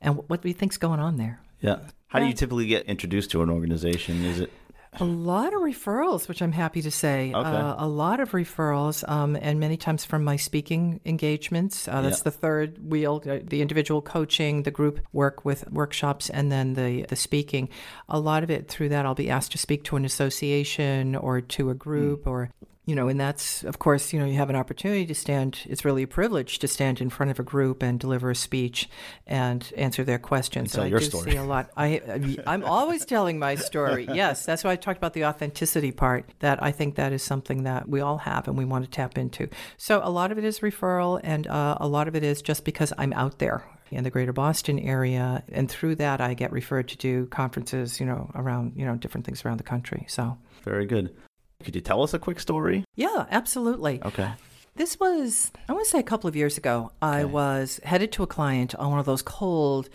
And 0.00 0.16
what 0.28 0.42
do 0.42 0.48
you 0.48 0.54
think's 0.54 0.76
going 0.76 1.00
on 1.00 1.16
there? 1.16 1.40
Yeah. 1.60 1.78
How 2.08 2.18
do 2.20 2.26
you 2.26 2.34
typically 2.34 2.66
get 2.66 2.84
introduced 2.86 3.30
to 3.32 3.42
an 3.42 3.50
organization? 3.50 4.24
Is 4.24 4.40
it 4.40 4.52
A 5.00 5.04
lot 5.04 5.54
of 5.54 5.60
referrals, 5.60 6.28
which 6.28 6.40
I'm 6.40 6.52
happy 6.52 6.82
to 6.82 6.90
say. 6.90 7.32
Okay. 7.34 7.48
Uh, 7.48 7.74
a 7.78 7.86
lot 7.86 8.20
of 8.20 8.30
referrals, 8.32 9.06
um, 9.08 9.36
and 9.40 9.60
many 9.60 9.76
times 9.76 10.04
from 10.04 10.24
my 10.24 10.36
speaking 10.36 11.00
engagements. 11.04 11.86
Uh, 11.88 12.00
that's 12.02 12.18
Yeah. 12.20 12.24
the 12.24 12.30
third 12.30 12.90
wheel: 12.90 13.22
uh, 13.28 13.38
the 13.42 13.62
individual 13.62 14.00
coaching, 14.02 14.62
the 14.62 14.70
group 14.70 15.00
work 15.12 15.44
with 15.44 15.70
workshops, 15.70 16.30
and 16.30 16.50
then 16.50 16.74
the 16.74 17.04
the 17.08 17.16
speaking. 17.16 17.68
A 18.08 18.18
lot 18.18 18.42
of 18.42 18.50
it 18.50 18.68
through 18.68 18.88
that, 18.90 19.04
I'll 19.04 19.14
be 19.14 19.30
asked 19.30 19.52
to 19.52 19.58
speak 19.58 19.84
to 19.84 19.96
an 19.96 20.04
association 20.04 21.14
or 21.14 21.40
to 21.40 21.70
a 21.70 21.74
group, 21.74 22.26
or 22.26 22.50
you 22.86 22.94
know, 22.94 23.08
and 23.08 23.18
that's, 23.18 23.64
of 23.64 23.80
course, 23.80 24.12
you 24.12 24.20
know, 24.20 24.26
you 24.26 24.34
have 24.34 24.48
an 24.48 24.54
opportunity 24.54 25.04
to 25.06 25.14
stand, 25.14 25.58
it's 25.64 25.84
really 25.84 26.04
a 26.04 26.06
privilege 26.06 26.60
to 26.60 26.68
stand 26.68 27.00
in 27.00 27.10
front 27.10 27.32
of 27.32 27.40
a 27.40 27.42
group 27.42 27.82
and 27.82 27.98
deliver 27.98 28.30
a 28.30 28.34
speech 28.36 28.88
and 29.26 29.72
answer 29.76 30.04
their 30.04 30.20
questions. 30.20 30.72
tell 30.72 30.84
I 30.84 30.86
your 30.86 31.00
do 31.00 31.06
story. 31.06 31.32
see 31.32 31.36
a 31.36 31.42
lot. 31.42 31.68
I, 31.76 32.38
I'm 32.46 32.64
always 32.64 33.04
telling 33.04 33.40
my 33.40 33.56
story. 33.56 34.06
Yes, 34.12 34.46
that's 34.46 34.62
why 34.62 34.70
I 34.70 34.76
talked 34.76 34.98
about 34.98 35.14
the 35.14 35.24
authenticity 35.24 35.90
part, 35.90 36.30
that 36.38 36.62
I 36.62 36.70
think 36.70 36.94
that 36.94 37.12
is 37.12 37.24
something 37.24 37.64
that 37.64 37.88
we 37.88 38.00
all 38.00 38.18
have 38.18 38.46
and 38.46 38.56
we 38.56 38.64
want 38.64 38.84
to 38.84 38.90
tap 38.90 39.18
into. 39.18 39.48
So 39.76 40.00
a 40.04 40.10
lot 40.10 40.30
of 40.30 40.38
it 40.38 40.44
is 40.44 40.60
referral 40.60 41.20
and 41.24 41.48
uh, 41.48 41.76
a 41.80 41.88
lot 41.88 42.06
of 42.06 42.14
it 42.14 42.22
is 42.22 42.40
just 42.40 42.64
because 42.64 42.92
I'm 42.96 43.12
out 43.14 43.40
there 43.40 43.64
in 43.90 44.04
the 44.04 44.10
greater 44.10 44.32
Boston 44.32 44.78
area. 44.78 45.42
And 45.50 45.68
through 45.68 45.96
that, 45.96 46.20
I 46.20 46.34
get 46.34 46.52
referred 46.52 46.86
to 46.88 46.96
do 46.96 47.26
conferences, 47.26 47.98
you 47.98 48.06
know, 48.06 48.30
around, 48.36 48.74
you 48.76 48.86
know, 48.86 48.94
different 48.94 49.26
things 49.26 49.44
around 49.44 49.56
the 49.56 49.64
country. 49.64 50.04
So, 50.08 50.38
Very 50.62 50.86
good. 50.86 51.12
Could 51.64 51.74
you 51.74 51.80
tell 51.80 52.02
us 52.02 52.14
a 52.14 52.18
quick 52.18 52.40
story? 52.40 52.84
yeah, 52.94 53.26
absolutely. 53.30 54.02
Okay. 54.04 54.30
This 54.76 55.00
was, 55.00 55.50
I 55.70 55.72
want 55.72 55.86
to 55.86 55.90
say 55.90 55.98
a 55.98 56.02
couple 56.02 56.28
of 56.28 56.36
years 56.36 56.58
ago. 56.58 56.92
I 57.00 57.24
was 57.24 57.80
headed 57.82 58.12
to 58.12 58.22
a 58.22 58.26
client 58.26 58.74
on 58.74 58.90
one 58.90 58.98
of 58.98 59.06
those 59.06 59.22
cold, 59.22 59.88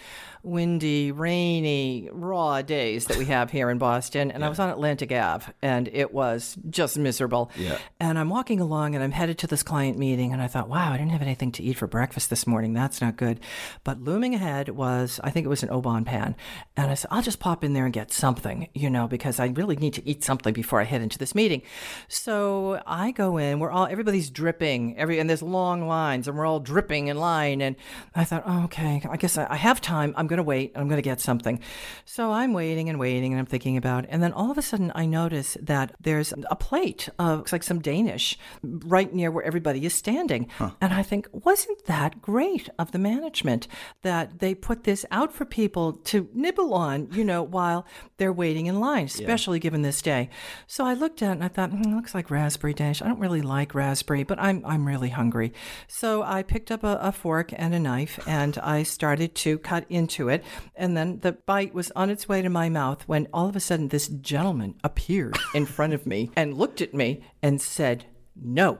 windy, 0.43 1.11
rainy, 1.11 2.09
raw 2.11 2.63
days 2.63 3.05
that 3.05 3.17
we 3.17 3.25
have 3.25 3.51
here 3.51 3.69
in 3.69 3.77
Boston. 3.77 4.31
And 4.31 4.43
I 4.43 4.49
was 4.49 4.57
on 4.57 4.69
Atlantic 4.69 5.11
Ave 5.11 5.53
and 5.61 5.87
it 5.93 6.11
was 6.11 6.57
just 6.67 6.97
miserable. 6.97 7.51
Yeah. 7.55 7.77
And 7.99 8.17
I'm 8.17 8.29
walking 8.29 8.59
along 8.59 8.95
and 8.95 9.03
I'm 9.03 9.11
headed 9.11 9.37
to 9.39 9.47
this 9.47 9.61
client 9.61 9.99
meeting. 9.99 10.33
And 10.33 10.41
I 10.41 10.47
thought, 10.47 10.67
wow, 10.67 10.91
I 10.91 10.97
didn't 10.97 11.11
have 11.11 11.21
anything 11.21 11.51
to 11.53 11.63
eat 11.63 11.77
for 11.77 11.85
breakfast 11.85 12.31
this 12.31 12.47
morning. 12.47 12.73
That's 12.73 13.01
not 13.01 13.17
good. 13.17 13.39
But 13.83 14.01
looming 14.01 14.33
ahead 14.33 14.69
was, 14.69 15.19
I 15.23 15.29
think 15.29 15.45
it 15.45 15.49
was 15.49 15.61
an 15.61 15.69
Au 15.69 15.79
Bon 15.79 16.03
Pain. 16.03 16.35
And 16.75 16.89
I 16.89 16.95
said, 16.95 17.09
I'll 17.11 17.21
just 17.21 17.39
pop 17.39 17.63
in 17.63 17.73
there 17.73 17.85
and 17.85 17.93
get 17.93 18.11
something, 18.11 18.67
you 18.73 18.89
know, 18.89 19.07
because 19.07 19.39
I 19.39 19.45
really 19.47 19.75
need 19.75 19.93
to 19.93 20.09
eat 20.09 20.23
something 20.23 20.53
before 20.53 20.81
I 20.81 20.85
head 20.85 21.03
into 21.03 21.19
this 21.19 21.35
meeting. 21.35 21.61
So 22.07 22.81
I 22.87 23.11
go 23.11 23.37
in, 23.37 23.59
we're 23.59 23.69
all, 23.69 23.85
everybody's 23.85 24.31
dripping, 24.31 24.70
every, 24.97 25.19
and 25.19 25.29
there's 25.29 25.41
long 25.41 25.87
lines 25.87 26.27
and 26.27 26.37
we're 26.37 26.45
all 26.45 26.59
dripping 26.59 27.07
in 27.07 27.17
line. 27.17 27.61
And 27.61 27.75
I 28.15 28.23
thought, 28.23 28.43
oh, 28.45 28.63
okay, 28.65 29.01
I 29.09 29.17
guess 29.17 29.37
I, 29.37 29.47
I 29.49 29.55
have 29.55 29.81
time. 29.81 30.13
I'm 30.17 30.27
going 30.27 30.37
to 30.37 30.43
wait. 30.43 30.71
I'm 30.75 30.87
going 30.87 30.97
to 30.97 31.01
get 31.01 31.19
something. 31.19 31.59
So 32.05 32.31
I'm 32.31 32.53
waiting 32.53 32.89
and 32.89 32.99
waiting 32.99 33.33
and 33.33 33.39
I'm 33.39 33.45
thinking 33.45 33.77
about, 33.77 34.05
and 34.09 34.23
then 34.23 34.33
all 34.33 34.51
of 34.51 34.57
a 34.57 34.61
sudden 34.61 34.91
I 34.95 35.05
notice 35.05 35.57
that 35.61 35.95
there's 35.99 36.33
a 36.49 36.55
plate 36.55 37.09
of 37.19 37.39
looks 37.39 37.51
like 37.51 37.63
some 37.63 37.79
Danish 37.79 38.37
right 38.63 39.13
near 39.13 39.31
where 39.31 39.43
everybody 39.43 39.85
is 39.85 39.93
standing. 39.93 40.47
And 40.79 40.93
I 40.93 41.03
think, 41.03 41.27
wasn't 41.31 41.85
that 41.85 42.21
great 42.21 42.69
of 42.77 42.91
the 42.91 42.99
management 42.99 43.67
that 44.03 44.39
they 44.39 44.55
put 44.55 44.83
this 44.83 45.05
out 45.11 45.33
for 45.33 45.45
people 45.45 45.93
to 45.93 46.29
nibble 46.33 46.73
on, 46.73 47.09
you 47.11 47.23
know, 47.23 47.43
while 47.43 47.85
they're 48.17 48.31
waiting 48.31 48.67
in 48.67 48.79
line, 48.79 49.05
especially 49.05 49.59
given 49.59 49.81
this 49.81 50.01
day. 50.01 50.29
So 50.67 50.85
I 50.85 50.93
looked 50.93 51.21
at 51.21 51.29
it 51.29 51.33
and 51.33 51.43
I 51.43 51.47
thought, 51.47 51.71
hmm, 51.71 51.95
looks 51.95 52.13
like 52.13 52.29
raspberry 52.31 52.73
Danish. 52.73 53.01
I 53.01 53.07
don't 53.07 53.19
really 53.19 53.41
like 53.41 53.73
raspberry, 53.73 54.23
but 54.23 54.39
I'm 54.39 54.60
I'm 54.65 54.87
really 54.87 55.09
hungry. 55.09 55.53
So 55.87 56.23
I 56.23 56.43
picked 56.43 56.71
up 56.71 56.83
a, 56.83 56.97
a 57.01 57.11
fork 57.11 57.51
and 57.55 57.73
a 57.73 57.79
knife 57.79 58.19
and 58.27 58.57
I 58.59 58.83
started 58.83 59.35
to 59.35 59.57
cut 59.59 59.85
into 59.89 60.29
it. 60.29 60.43
And 60.75 60.95
then 60.95 61.19
the 61.19 61.33
bite 61.33 61.73
was 61.73 61.91
on 61.95 62.09
its 62.09 62.27
way 62.27 62.41
to 62.41 62.49
my 62.49 62.69
mouth 62.69 63.07
when 63.07 63.27
all 63.33 63.47
of 63.47 63.55
a 63.55 63.59
sudden 63.59 63.89
this 63.89 64.07
gentleman 64.07 64.75
appeared 64.83 65.37
in 65.53 65.65
front 65.65 65.93
of 65.93 66.05
me 66.05 66.31
and 66.35 66.57
looked 66.57 66.81
at 66.81 66.93
me 66.93 67.23
and 67.41 67.61
said, 67.61 68.05
no. 68.35 68.79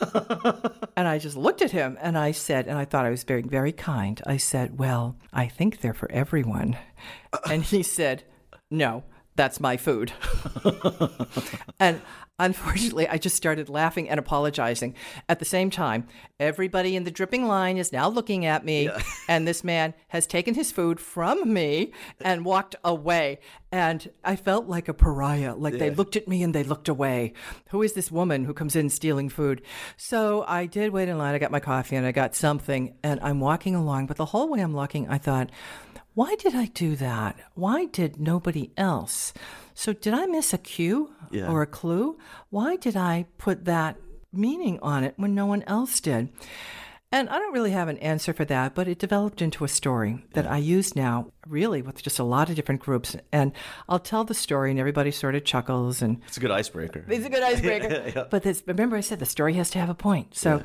and 0.96 1.08
I 1.08 1.18
just 1.18 1.36
looked 1.36 1.62
at 1.62 1.70
him 1.70 1.98
and 2.00 2.16
I 2.16 2.32
said, 2.32 2.66
and 2.66 2.78
I 2.78 2.84
thought 2.84 3.04
I 3.04 3.10
was 3.10 3.24
very, 3.24 3.42
very 3.42 3.72
kind. 3.72 4.20
I 4.26 4.36
said, 4.36 4.78
Well, 4.78 5.16
I 5.32 5.48
think 5.48 5.80
they're 5.80 5.94
for 5.94 6.10
everyone. 6.10 6.76
And 7.50 7.62
he 7.64 7.82
said, 7.82 8.24
No, 8.70 9.04
that's 9.34 9.60
my 9.60 9.76
food. 9.76 10.12
and 11.80 12.02
unfortunately, 12.38 13.08
I 13.08 13.16
just 13.16 13.36
started 13.36 13.68
laughing 13.68 14.08
and 14.08 14.18
apologizing. 14.18 14.94
At 15.28 15.38
the 15.38 15.44
same 15.44 15.70
time, 15.70 16.06
everybody 16.38 16.96
in 16.96 17.04
the 17.04 17.10
dripping 17.10 17.46
line 17.46 17.78
is 17.78 17.92
now 17.92 18.08
looking 18.08 18.44
at 18.44 18.64
me, 18.64 18.90
and 19.28 19.48
this 19.48 19.64
man 19.64 19.94
has 20.08 20.26
taken 20.26 20.54
his 20.54 20.70
food 20.70 21.00
from 21.00 21.52
me 21.52 21.92
and 22.20 22.44
walked 22.44 22.76
away. 22.84 23.38
And 23.70 24.10
I 24.22 24.36
felt 24.36 24.66
like 24.66 24.88
a 24.88 24.94
pariah. 24.94 25.54
Like 25.54 25.78
they 25.78 25.90
looked 25.90 26.16
at 26.16 26.28
me 26.28 26.42
and 26.42 26.54
they 26.54 26.62
looked 26.62 26.88
away. 26.88 27.32
Who 27.70 27.80
is 27.80 27.94
this 27.94 28.10
woman 28.10 28.44
who 28.44 28.52
comes 28.52 28.76
in 28.76 28.90
stealing 28.90 29.30
food? 29.30 29.62
So 29.96 30.44
I 30.46 30.66
did 30.66 30.92
wait 30.92 31.08
in 31.08 31.16
line. 31.16 31.34
I 31.34 31.38
got 31.38 31.50
my 31.50 31.60
coffee 31.60 31.96
and 31.96 32.04
I 32.04 32.12
got 32.12 32.34
something, 32.34 32.94
and 33.02 33.18
I'm 33.22 33.40
walking 33.40 33.74
along. 33.74 34.06
But 34.06 34.18
the 34.18 34.26
whole 34.26 34.50
way 34.50 34.60
I'm 34.60 34.74
walking, 34.74 35.08
I 35.08 35.16
thought, 35.16 35.48
why 36.14 36.34
did 36.36 36.54
I 36.54 36.66
do 36.66 36.96
that? 36.96 37.36
Why 37.54 37.86
did 37.86 38.20
nobody 38.20 38.70
else? 38.76 39.32
So, 39.74 39.92
did 39.92 40.12
I 40.14 40.26
miss 40.26 40.52
a 40.52 40.58
cue 40.58 41.10
Yeah. 41.30 41.48
or 41.50 41.62
a 41.62 41.66
clue? 41.66 42.18
Why 42.50 42.76
did 42.76 42.96
I 42.96 43.26
put 43.38 43.64
that 43.64 43.96
meaning 44.32 44.78
on 44.82 45.04
it 45.04 45.14
when 45.16 45.34
no 45.34 45.46
one 45.46 45.62
else 45.66 46.00
did? 46.00 46.28
And 47.14 47.28
I 47.28 47.38
don't 47.38 47.52
really 47.52 47.72
have 47.72 47.88
an 47.88 47.98
answer 47.98 48.32
for 48.32 48.46
that, 48.46 48.74
but 48.74 48.88
it 48.88 48.98
developed 48.98 49.42
into 49.42 49.64
a 49.64 49.68
story 49.68 50.24
that 50.32 50.46
I 50.50 50.56
use 50.56 50.96
now, 50.96 51.30
really, 51.46 51.82
with 51.82 52.02
just 52.02 52.18
a 52.18 52.24
lot 52.24 52.48
of 52.48 52.56
different 52.56 52.80
groups. 52.80 53.14
And 53.30 53.52
I'll 53.86 53.98
tell 53.98 54.24
the 54.24 54.32
story, 54.32 54.70
and 54.70 54.80
everybody 54.80 55.10
sort 55.10 55.34
of 55.34 55.44
chuckles 55.44 56.00
and 56.00 56.22
It's 56.26 56.38
a 56.38 56.40
good 56.40 56.50
icebreaker. 56.50 57.04
it's 57.08 57.26
a 57.26 57.28
good 57.28 57.42
icebreaker. 57.42 58.26
But 58.30 58.42
this, 58.44 58.62
remember, 58.66 58.96
I 58.96 59.00
said 59.02 59.18
the 59.18 59.26
story 59.26 59.52
has 59.54 59.68
to 59.72 59.78
have 59.78 59.90
a 59.90 59.94
point. 59.94 60.34
So 60.34 60.62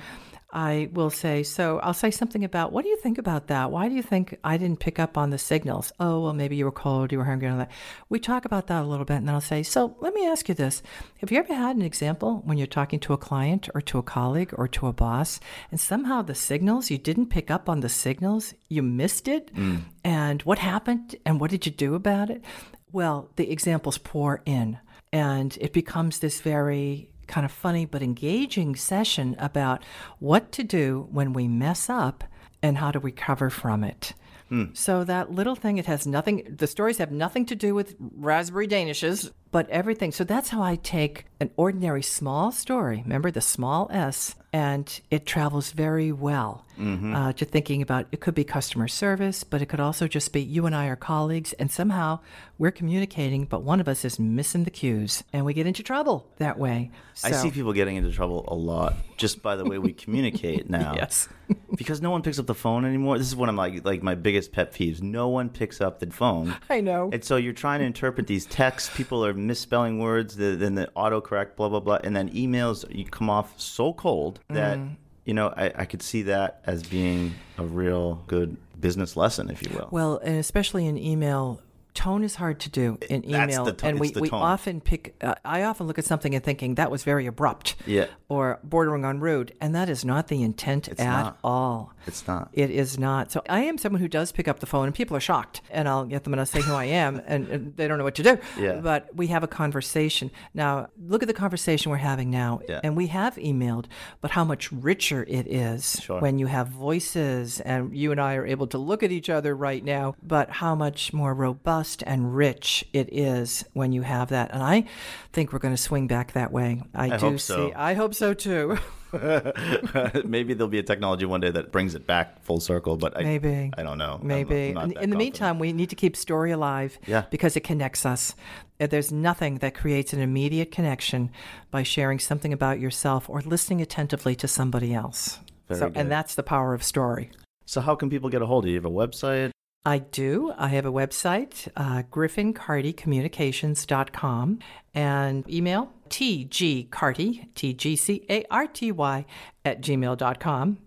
I 0.57 0.89
will 0.91 1.11
say, 1.11 1.43
so 1.43 1.77
I'll 1.81 1.93
say 1.93 2.09
something 2.09 2.43
about 2.43 2.71
what 2.71 2.81
do 2.81 2.89
you 2.89 2.97
think 2.97 3.19
about 3.19 3.45
that? 3.45 3.69
Why 3.69 3.87
do 3.87 3.93
you 3.93 4.01
think 4.01 4.39
I 4.43 4.57
didn't 4.57 4.79
pick 4.79 4.97
up 4.97 5.15
on 5.15 5.29
the 5.29 5.37
signals? 5.37 5.93
Oh, 5.99 6.21
well, 6.21 6.33
maybe 6.33 6.55
you 6.55 6.65
were 6.65 6.71
cold, 6.71 7.11
you 7.11 7.19
were 7.19 7.25
hungry, 7.25 7.47
and 7.47 7.53
all 7.53 7.59
that. 7.59 7.71
We 8.09 8.17
talk 8.17 8.43
about 8.43 8.65
that 8.65 8.81
a 8.81 8.87
little 8.87 9.05
bit, 9.05 9.17
and 9.17 9.27
then 9.27 9.35
I'll 9.35 9.39
say, 9.39 9.61
so 9.61 9.95
let 9.99 10.15
me 10.15 10.25
ask 10.25 10.49
you 10.49 10.55
this. 10.55 10.81
Have 11.19 11.31
you 11.31 11.37
ever 11.37 11.53
had 11.53 11.75
an 11.75 11.83
example 11.83 12.41
when 12.43 12.57
you're 12.57 12.65
talking 12.65 12.99
to 13.01 13.13
a 13.13 13.19
client 13.19 13.69
or 13.75 13.81
to 13.81 13.99
a 13.99 14.03
colleague 14.03 14.51
or 14.57 14.67
to 14.69 14.87
a 14.87 14.93
boss, 14.93 15.39
and 15.69 15.79
somehow 15.79 16.23
the 16.23 16.33
signals, 16.33 16.89
you 16.89 16.97
didn't 16.97 17.27
pick 17.27 17.51
up 17.51 17.69
on 17.69 17.81
the 17.81 17.89
signals, 17.89 18.55
you 18.67 18.81
missed 18.81 19.27
it? 19.27 19.53
Mm. 19.53 19.81
And 20.03 20.41
what 20.41 20.57
happened? 20.57 21.15
And 21.23 21.39
what 21.39 21.51
did 21.51 21.67
you 21.67 21.71
do 21.71 21.93
about 21.93 22.31
it? 22.31 22.43
Well, 22.91 23.29
the 23.35 23.51
examples 23.51 23.99
pour 23.99 24.41
in 24.47 24.79
and 25.13 25.55
it 25.61 25.71
becomes 25.71 26.17
this 26.17 26.41
very 26.41 27.11
kind 27.27 27.45
of 27.45 27.51
funny 27.51 27.85
but 27.85 28.01
engaging 28.01 28.75
session 28.75 29.35
about 29.39 29.83
what 30.19 30.51
to 30.53 30.63
do 30.63 31.07
when 31.11 31.33
we 31.33 31.47
mess 31.47 31.89
up 31.89 32.23
and 32.61 32.77
how 32.77 32.91
to 32.91 32.99
recover 32.99 33.49
from 33.49 33.83
it. 33.83 34.13
Hmm. 34.49 34.65
So 34.73 35.03
that 35.03 35.31
little 35.31 35.55
thing, 35.55 35.77
it 35.77 35.87
has 35.87 36.07
nothing, 36.07 36.55
the 36.57 36.67
stories 36.67 36.97
have 36.99 37.11
nothing 37.11 37.45
to 37.47 37.55
do 37.55 37.75
with 37.75 37.95
raspberry 37.99 38.67
danishes, 38.67 39.31
but 39.51 39.69
everything. 39.69 40.11
So 40.11 40.23
that's 40.23 40.49
how 40.49 40.61
I 40.61 40.75
take 40.75 41.25
an 41.39 41.51
ordinary 41.55 42.03
small 42.03 42.51
story, 42.51 43.01
remember 43.03 43.31
the 43.31 43.41
small 43.41 43.89
S, 43.91 44.35
and 44.51 44.99
it 45.11 45.25
travels 45.25 45.71
very 45.71 46.11
well 46.11 46.65
uh, 46.79 47.33
to 47.33 47.43
thinking 47.43 47.81
about 47.81 48.07
it 48.11 48.19
could 48.19 48.35
be 48.35 48.43
customer 48.43 48.87
service, 48.87 49.43
but 49.43 49.61
it 49.61 49.65
could 49.67 49.79
also 49.79 50.07
just 50.07 50.31
be 50.31 50.41
you 50.41 50.65
and 50.65 50.75
I 50.75 50.87
are 50.87 50.95
colleagues, 50.95 51.53
and 51.53 51.71
somehow 51.71 52.19
we're 52.57 52.71
communicating, 52.71 53.45
but 53.45 53.63
one 53.63 53.79
of 53.79 53.87
us 53.87 54.05
is 54.05 54.19
missing 54.19 54.63
the 54.63 54.69
cues, 54.69 55.23
and 55.33 55.45
we 55.45 55.53
get 55.53 55.65
into 55.65 55.81
trouble 55.83 56.27
that 56.37 56.59
way. 56.59 56.91
I 57.23 57.31
see 57.31 57.49
people 57.49 57.73
getting 57.73 57.95
into 57.95 58.11
trouble 58.11 58.45
a 58.47 58.53
lot 58.53 58.95
just 59.17 59.41
by 59.41 59.55
the 59.55 59.65
way 59.65 59.79
we 59.79 59.93
communicate 60.05 60.69
now. 60.69 60.93
Yes. 60.95 61.27
because 61.77 62.01
no 62.01 62.11
one 62.11 62.21
picks 62.21 62.39
up 62.39 62.45
the 62.45 62.55
phone 62.55 62.85
anymore. 62.85 63.17
This 63.17 63.27
is 63.27 63.35
one 63.35 63.49
of 63.49 63.55
my 63.55 63.81
like 63.83 64.03
my 64.03 64.15
biggest 64.15 64.51
pet 64.51 64.73
peeves. 64.73 65.01
No 65.01 65.29
one 65.29 65.49
picks 65.49 65.81
up 65.81 65.99
the 65.99 66.11
phone. 66.11 66.55
I 66.69 66.81
know. 66.81 67.09
And 67.11 67.23
so 67.23 67.37
you're 67.37 67.53
trying 67.53 67.79
to 67.79 67.85
interpret 67.85 68.27
these 68.27 68.45
texts. 68.45 68.95
People 68.95 69.25
are 69.25 69.33
misspelling 69.37 69.99
words. 69.99 70.35
The, 70.35 70.55
then 70.55 70.75
the 70.75 70.89
autocorrect, 70.95 71.55
blah 71.55 71.69
blah 71.69 71.79
blah, 71.79 71.99
and 72.03 72.15
then 72.15 72.29
emails. 72.31 72.83
You 72.93 73.05
come 73.05 73.29
off 73.29 73.59
so 73.59 73.93
cold 73.93 74.39
that 74.49 74.77
Mm. 74.77 74.95
you 75.25 75.33
know 75.33 75.53
I, 75.55 75.71
I 75.75 75.85
could 75.85 76.01
see 76.01 76.23
that 76.23 76.61
as 76.65 76.83
being 76.83 77.33
a 77.57 77.63
real 77.63 78.23
good 78.27 78.57
business 78.79 79.15
lesson, 79.17 79.49
if 79.49 79.63
you 79.63 79.75
will. 79.77 79.87
Well, 79.91 80.17
and 80.23 80.37
especially 80.37 80.85
in 80.85 80.97
email, 80.97 81.61
tone 81.93 82.23
is 82.23 82.35
hard 82.35 82.59
to 82.59 82.69
do 82.69 82.97
in 83.09 83.25
email, 83.25 83.67
and 83.81 83.99
we, 83.99 84.09
it's 84.09 84.19
we 84.19 84.29
often 84.29 84.81
pick. 84.81 85.15
Uh, 85.19 85.33
I 85.43 85.63
often 85.63 85.87
look 85.87 85.97
at 85.97 86.05
something 86.05 86.35
and 86.35 86.43
thinking 86.43 86.75
that 86.75 86.91
was 86.91 87.03
very 87.03 87.25
abrupt, 87.25 87.75
Yeah. 87.87 88.05
or 88.29 88.59
bordering 88.63 89.03
on 89.03 89.19
rude, 89.19 89.53
and 89.59 89.73
that 89.73 89.89
is 89.89 90.05
not 90.05 90.27
the 90.27 90.43
intent 90.43 90.87
at 90.89 90.99
not. 90.99 91.37
all. 91.43 91.93
It's 92.07 92.27
not. 92.27 92.49
It 92.53 92.69
is 92.71 92.97
not. 92.97 93.31
So 93.31 93.41
I 93.49 93.61
am 93.61 93.77
someone 93.77 94.01
who 94.01 94.07
does 94.07 94.31
pick 94.31 94.47
up 94.47 94.59
the 94.59 94.65
phone, 94.65 94.85
and 94.87 94.95
people 94.95 95.15
are 95.17 95.19
shocked, 95.21 95.61
and 95.69 95.87
I'll 95.89 96.05
get 96.05 96.23
them 96.23 96.33
and 96.33 96.39
I'll 96.39 96.45
say 96.45 96.61
who 96.61 96.73
I 96.73 96.85
am, 96.85 97.21
and, 97.27 97.47
and 97.49 97.75
they 97.75 97.87
don't 97.87 97.97
know 97.97 98.03
what 98.03 98.15
to 98.15 98.23
do. 98.23 98.37
Yeah. 98.57 98.79
But 98.81 99.15
we 99.15 99.27
have 99.27 99.43
a 99.43 99.47
conversation 99.47 100.31
now. 100.53 100.87
Look 100.99 101.21
at 101.21 101.27
the 101.27 101.33
conversation 101.33 101.91
we're 101.91 101.97
having 101.97 102.29
now, 102.29 102.61
Yeah. 102.67 102.79
and 102.83 102.95
we 102.95 103.07
have 103.07 103.35
emailed, 103.35 103.85
but 104.21 104.31
how 104.31 104.43
much 104.43 104.71
richer 104.71 105.23
it 105.27 105.47
is 105.47 105.99
Sure. 106.01 106.19
when 106.21 106.39
you 106.39 106.47
have 106.47 106.69
voices, 106.69 107.59
and 107.61 107.95
you 107.95 108.11
and 108.11 108.19
I 108.21 108.35
are 108.35 108.45
able 108.45 108.67
to 108.67 108.77
look 108.77 109.03
at 109.03 109.11
each 109.11 109.29
other 109.29 109.55
right 109.55 109.83
now. 109.83 110.15
But 110.23 110.49
how 110.49 110.75
much 110.75 111.13
more 111.13 111.33
robust 111.33 112.03
and 112.07 112.35
rich 112.35 112.85
it 112.93 113.09
is 113.11 113.65
when 113.73 113.91
you 113.91 114.01
have 114.03 114.29
that, 114.29 114.51
and 114.53 114.63
I 114.63 114.85
think 115.33 115.51
we're 115.53 115.59
going 115.59 115.75
to 115.75 115.81
swing 115.81 116.07
back 116.07 116.33
that 116.33 116.51
way. 116.51 116.81
I, 116.95 117.05
I 117.05 117.17
do 117.17 117.31
hope 117.31 117.39
so. 117.39 117.67
see. 117.69 117.73
I 117.73 117.93
hope 117.93 118.13
so 118.15 118.33
too. 118.33 118.77
Maybe 120.25 120.53
there'll 120.53 120.67
be 120.67 120.79
a 120.79 120.83
technology 120.83 121.25
one 121.25 121.39
day 121.41 121.51
that 121.51 121.71
brings 121.71 121.95
it 121.95 122.05
back 122.05 122.43
full 122.43 122.59
circle, 122.59 122.97
but 122.97 123.17
I, 123.17 123.23
Maybe. 123.23 123.71
I 123.77 123.83
don't 123.83 123.97
know. 123.97 124.13
I'm- 124.13 124.27
Maybe. 124.27 124.55
I'm 124.55 124.77
in 124.77 124.79
in 124.83 124.87
the 124.89 124.93
confident. 124.95 125.17
meantime, 125.17 125.59
we 125.59 125.73
need 125.73 125.89
to 125.89 125.95
keep 125.95 126.15
story 126.15 126.51
alive 126.51 126.97
Yeah. 127.07 127.23
because 127.31 127.55
it 127.55 127.61
connects 127.61 128.05
us. 128.05 128.35
Uh, 128.79 128.87
There's 128.87 129.11
nothing 129.11 129.55
that 129.59 129.73
creates 129.75 130.13
an 130.13 130.19
immediate 130.19 130.71
connection 130.71 131.31
by 131.71 131.83
sharing 131.83 132.19
something 132.19 132.53
about 132.53 132.79
yourself 132.79 133.29
or 133.29 133.41
listening 133.41 133.81
attentively 133.81 134.35
to 134.35 134.47
somebody 134.47 134.93
else. 134.93 135.39
Very 135.67 135.79
so, 135.79 135.89
good. 135.89 135.97
and 135.97 136.11
that's 136.11 136.35
the 136.35 136.43
power 136.43 136.73
of 136.73 136.83
story. 136.83 137.31
So 137.65 137.81
how 137.81 137.95
can 137.95 138.09
people 138.09 138.29
get 138.29 138.41
a 138.41 138.45
hold 138.45 138.63
of 138.65 138.69
you? 138.69 138.75
You 138.75 138.81
have 138.81 138.85
a 138.85 138.89
website? 138.89 139.51
I 139.85 139.99
do. 139.99 140.53
I 140.57 140.67
have 140.69 140.85
a 140.85 140.91
website, 140.91 141.67
uh, 141.77 142.03
griffincartycommunications.com, 142.11 144.59
and 144.93 145.49
email 145.49 145.93
tgcarty, 146.09 147.53
T-G-C-A-R-T-Y, 147.55 149.25
at 149.65 149.81
gmail.com 149.81 150.77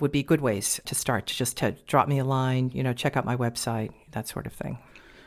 would 0.00 0.12
be 0.12 0.22
good 0.22 0.40
ways 0.40 0.80
to 0.84 0.94
start, 0.94 1.26
just 1.26 1.56
to 1.58 1.72
drop 1.86 2.08
me 2.08 2.18
a 2.18 2.24
line, 2.24 2.70
you 2.72 2.82
know, 2.82 2.92
check 2.92 3.16
out 3.16 3.24
my 3.24 3.36
website, 3.36 3.90
that 4.12 4.28
sort 4.28 4.46
of 4.46 4.52
thing. 4.52 4.78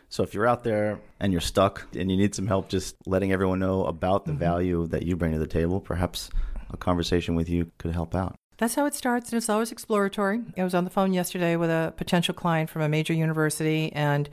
So 0.10 0.24
if 0.24 0.34
you're 0.34 0.48
out 0.48 0.64
there 0.64 1.00
and 1.20 1.32
you're 1.32 1.42
stuck 1.42 1.88
and 1.96 2.12
you 2.12 2.18
need 2.18 2.36
some 2.36 2.48
help 2.48 2.68
just 2.70 2.96
letting 3.06 3.32
everyone 3.32 3.60
know 3.60 3.86
about 3.86 4.24
Mm-hmm. 4.24 4.32
the 4.32 4.38
value 4.38 4.88
that 4.88 5.04
you 5.04 5.16
bring 5.16 5.32
to 5.32 5.40
the 5.40 5.48
table, 5.48 5.80
perhaps 5.80 6.30
a 6.70 6.78
conversation 6.78 7.36
with 7.36 7.50
you 7.50 7.72
could 7.78 7.92
help 7.92 8.14
out. 8.16 8.36
That's 8.62 8.76
how 8.76 8.86
it 8.86 8.94
starts, 8.94 9.32
and 9.32 9.38
it's 9.38 9.50
always 9.50 9.72
exploratory. 9.72 10.40
I 10.56 10.64
was 10.64 10.76
on 10.76 10.84
the 10.84 10.92
phone 10.92 11.14
yesterday 11.14 11.56
with 11.56 11.72
a 11.72 11.96
potential 11.98 12.36
client 12.36 12.70
from 12.70 12.84
a 12.84 12.88
major 12.88 13.12
university, 13.12 13.92
and 13.92 14.30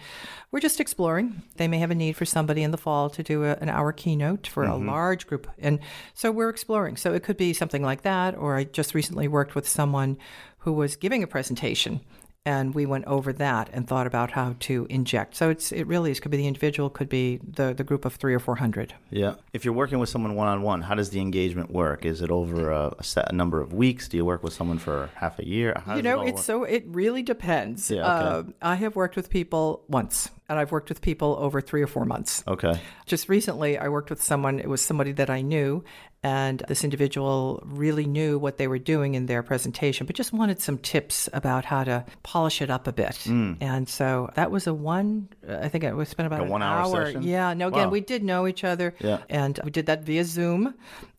we're 0.50 0.60
just 0.60 0.80
exploring. 0.80 1.40
They 1.56 1.66
may 1.66 1.78
have 1.78 1.90
a 1.90 1.94
need 1.94 2.14
for 2.14 2.26
somebody 2.26 2.62
in 2.62 2.70
the 2.70 2.76
fall 2.76 3.08
to 3.08 3.22
do 3.22 3.44
a, 3.44 3.52
an 3.52 3.70
hour 3.70 3.90
keynote 3.90 4.46
for 4.46 4.64
a 4.64 4.68
mm-hmm. 4.68 4.86
large 4.86 5.26
group. 5.26 5.50
And 5.58 5.80
so 6.12 6.30
we're 6.30 6.50
exploring. 6.50 6.98
So 6.98 7.14
it 7.14 7.22
could 7.22 7.38
be 7.38 7.54
something 7.54 7.82
like 7.82 8.02
that, 8.02 8.36
or 8.36 8.56
I 8.56 8.64
just 8.64 8.94
recently 8.94 9.28
worked 9.28 9.54
with 9.54 9.66
someone 9.66 10.18
who 10.58 10.74
was 10.74 10.94
giving 10.94 11.22
a 11.22 11.26
presentation. 11.26 12.02
And 12.44 12.74
we 12.74 12.86
went 12.86 13.04
over 13.04 13.32
that 13.34 13.68
and 13.74 13.86
thought 13.86 14.06
about 14.06 14.30
how 14.30 14.56
to 14.60 14.86
inject. 14.88 15.36
So 15.36 15.50
it's 15.50 15.70
it 15.70 15.86
really 15.86 16.10
is 16.10 16.18
could 16.18 16.30
be 16.30 16.38
the 16.38 16.46
individual, 16.46 16.88
could 16.88 17.08
be 17.08 17.40
the 17.46 17.74
the 17.74 17.84
group 17.84 18.06
of 18.06 18.14
three 18.14 18.32
or 18.32 18.38
four 18.38 18.56
hundred. 18.56 18.94
Yeah. 19.10 19.34
If 19.52 19.66
you're 19.66 19.74
working 19.74 19.98
with 19.98 20.08
someone 20.08 20.34
one 20.34 20.48
on 20.48 20.62
one, 20.62 20.80
how 20.80 20.94
does 20.94 21.10
the 21.10 21.20
engagement 21.20 21.70
work? 21.70 22.06
Is 22.06 22.22
it 22.22 22.30
over 22.30 22.70
a, 22.70 22.94
a 22.98 23.04
set 23.04 23.34
number 23.34 23.60
of 23.60 23.74
weeks? 23.74 24.08
Do 24.08 24.16
you 24.16 24.24
work 24.24 24.42
with 24.42 24.54
someone 24.54 24.78
for 24.78 25.10
half 25.14 25.38
a 25.38 25.46
year? 25.46 25.74
How 25.84 25.96
you 25.96 26.02
does 26.02 26.10
it 26.10 26.16
know, 26.16 26.22
it's 26.22 26.36
work? 26.36 26.44
so 26.44 26.64
it 26.64 26.84
really 26.86 27.22
depends. 27.22 27.90
Yeah, 27.90 28.40
okay. 28.40 28.50
Uh, 28.50 28.52
I 28.62 28.76
have 28.76 28.96
worked 28.96 29.16
with 29.16 29.28
people 29.28 29.84
once, 29.88 30.30
and 30.48 30.58
I've 30.58 30.72
worked 30.72 30.88
with 30.88 31.02
people 31.02 31.36
over 31.38 31.60
three 31.60 31.82
or 31.82 31.86
four 31.86 32.06
months. 32.06 32.42
Okay. 32.46 32.80
Just 33.04 33.28
recently, 33.28 33.76
I 33.76 33.88
worked 33.88 34.08
with 34.08 34.22
someone. 34.22 34.58
It 34.58 34.68
was 34.68 34.80
somebody 34.80 35.12
that 35.12 35.28
I 35.28 35.42
knew, 35.42 35.84
and 36.22 36.62
this 36.68 36.82
individual 36.84 37.62
really 37.64 38.04
knew 38.06 38.38
what 38.38 38.58
they 38.58 38.66
were 38.66 38.78
doing 38.78 39.14
in 39.14 39.26
their 39.26 39.42
presentation, 39.42 40.06
but 40.06 40.16
just 40.16 40.32
wanted 40.32 40.60
some 40.60 40.78
tips 40.78 41.28
about 41.32 41.64
how 41.64 41.84
to 41.84 42.04
polish 42.22 42.60
it 42.60 42.70
up 42.70 42.86
a 42.86 42.92
bit. 42.92 43.24
And 43.26 43.88
so 43.88 44.30
that 44.34 44.50
was 44.50 44.66
a 44.66 44.74
one. 44.74 45.28
I 45.48 45.68
think 45.68 45.84
it 45.84 45.94
was 45.94 46.08
spent 46.08 46.26
about 46.26 46.40
Mm. 46.40 46.42
A 46.42 46.44
an 46.46 46.50
one-hour 46.50 46.80
hour. 46.96 47.06
session? 47.06 47.22
Yeah. 47.22 47.54
No. 47.54 47.68
Again, 47.68 47.84
Wow. 47.86 47.90
we 47.90 48.00
did 48.00 48.24
know 48.24 48.46
each 48.46 48.64
other. 48.64 48.94
Yeah. 49.00 49.18
And 49.28 49.60
we 49.64 49.70
did 49.70 49.86
that 49.86 50.02
via 50.02 50.24
Zoom. 50.24 50.74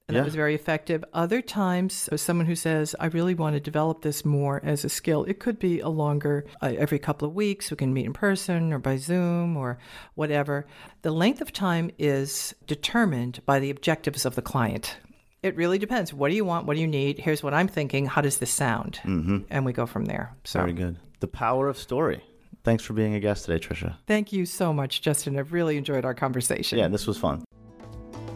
And 0.10 0.16
Yeah. 0.16 0.22
that 0.22 0.26
was 0.26 0.34
very 0.36 0.56
effective. 0.56 1.06
Other 1.14 1.40
times, 1.40 2.10
someone 2.16 2.48
who 2.48 2.56
says, 2.56 2.96
I 3.00 3.06
really 3.06 3.36
want 3.36 3.54
to 3.54 3.60
develop 3.60 4.02
this 4.02 4.26
more 4.26 4.60
as 4.66 4.84
a 4.84 4.90
skill. 4.90 5.24
It 5.26 5.38
could 5.40 5.60
be 5.60 5.80
a 5.82 5.88
longer, 5.90 6.46
uh, 6.64 6.74
every 6.80 6.98
couple 6.98 7.28
of 7.28 7.36
weeks, 7.36 7.70
we 7.70 7.78
can 7.78 7.94
meet 7.94 8.08
in 8.08 8.14
person 8.14 8.74
or 8.74 8.80
by 8.80 8.98
Zoom 8.98 9.56
or 9.56 9.78
whatever. 10.16 10.66
The 11.04 11.12
length 11.12 11.42
of 11.42 11.54
time 11.54 11.92
is 12.00 12.56
determined 12.66 13.42
by 13.46 13.60
the 13.60 13.70
objectives 13.70 14.26
of 14.26 14.34
the 14.34 14.42
client. 14.42 14.98
It 15.44 15.56
really 15.56 15.78
depends. 15.78 16.12
What 16.12 16.30
do 16.30 16.36
you 16.36 16.44
want? 16.44 16.66
What 16.66 16.74
do 16.74 16.82
you 16.82 16.88
need? 16.88 17.20
Here's 17.20 17.44
what 17.44 17.54
I'm 17.54 17.68
thinking. 17.68 18.08
How 18.08 18.22
does 18.22 18.40
this 18.40 18.50
sound? 18.52 19.00
Mm-hmm. 19.04 19.38
And 19.52 19.64
we 19.64 19.74
go 19.74 19.86
from 19.86 20.06
there. 20.06 20.36
So 20.44 20.60
Very 20.62 20.74
good. 20.74 20.98
The 21.20 21.28
power 21.28 21.68
of 21.68 21.78
story. 21.78 22.24
Thanks 22.64 22.84
for 22.84 22.94
being 22.94 23.14
a 23.14 23.20
guest 23.20 23.46
today, 23.46 23.60
Trisha. 23.66 23.96
thank 24.08 24.34
you 24.34 24.46
so 24.46 24.74
much, 24.74 25.02
Justin. 25.02 25.38
I've 25.40 25.54
really 25.54 25.78
enjoyed 25.78 26.04
our 26.04 26.14
conversation. 26.16 26.78
Yeah, 26.80 26.88
this 26.90 27.06
was 27.08 27.18
fun. 27.18 27.46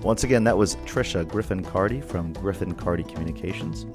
Once 0.03 0.25
again, 0.25 0.43
that 0.43 0.57
was 0.57 0.75
Trisha 0.77 1.25
Griffin 1.25 1.63
Carty 1.63 2.01
from 2.01 2.33
Griffin 2.33 2.75
Carty 2.75 3.03
Communications. 3.03 3.85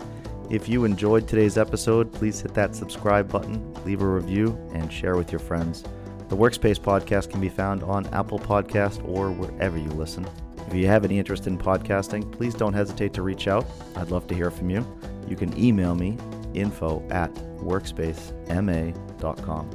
If 0.51 0.66
you 0.66 0.87
enjoyed 0.87 1.29
today's 1.29 1.59
episode, 1.59 2.11
please 2.11 2.40
hit 2.40 2.55
that 2.55 2.75
subscribe 2.75 3.31
button, 3.31 3.75
leave 3.85 4.01
a 4.01 4.07
review, 4.07 4.59
and 4.73 4.90
share 4.90 5.16
with 5.16 5.31
your 5.31 5.38
friends. 5.38 5.85
The 6.31 6.37
Workspace 6.37 6.81
podcast 6.81 7.29
can 7.31 7.40
be 7.40 7.51
found 7.51 7.83
on 7.83 8.07
Apple 8.07 8.38
Podcast 8.38 9.07
or 9.07 9.31
wherever 9.31 9.77
you 9.77 9.90
listen. 9.90 10.27
If 10.66 10.73
you 10.75 10.87
have 10.87 11.05
any 11.05 11.18
interest 11.18 11.47
in 11.47 11.59
podcasting, 11.59 12.33
please 12.33 12.55
don't 12.55 12.73
hesitate 12.73 13.12
to 13.14 13.23
reach 13.23 13.47
out. 13.47 13.66
I'd 13.94 14.11
love 14.11 14.27
to 14.29 14.35
hear 14.35 14.51
from 14.51 14.71
you. 14.71 14.87
You 15.27 15.37
can 15.37 15.55
email 15.59 15.94
me 15.94 16.16
info 16.55 17.07
at 17.11 17.35
workspacema.com. 17.59 19.71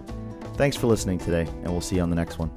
Thanks 0.56 0.78
for 0.78 0.88
listening 0.88 1.20
today, 1.20 1.46
and 1.48 1.72
we'll 1.72 1.82
see 1.82 1.98
you 1.98 2.02
on 2.02 2.10
the 2.10 2.16
next 2.16 2.40
one. 2.40 2.50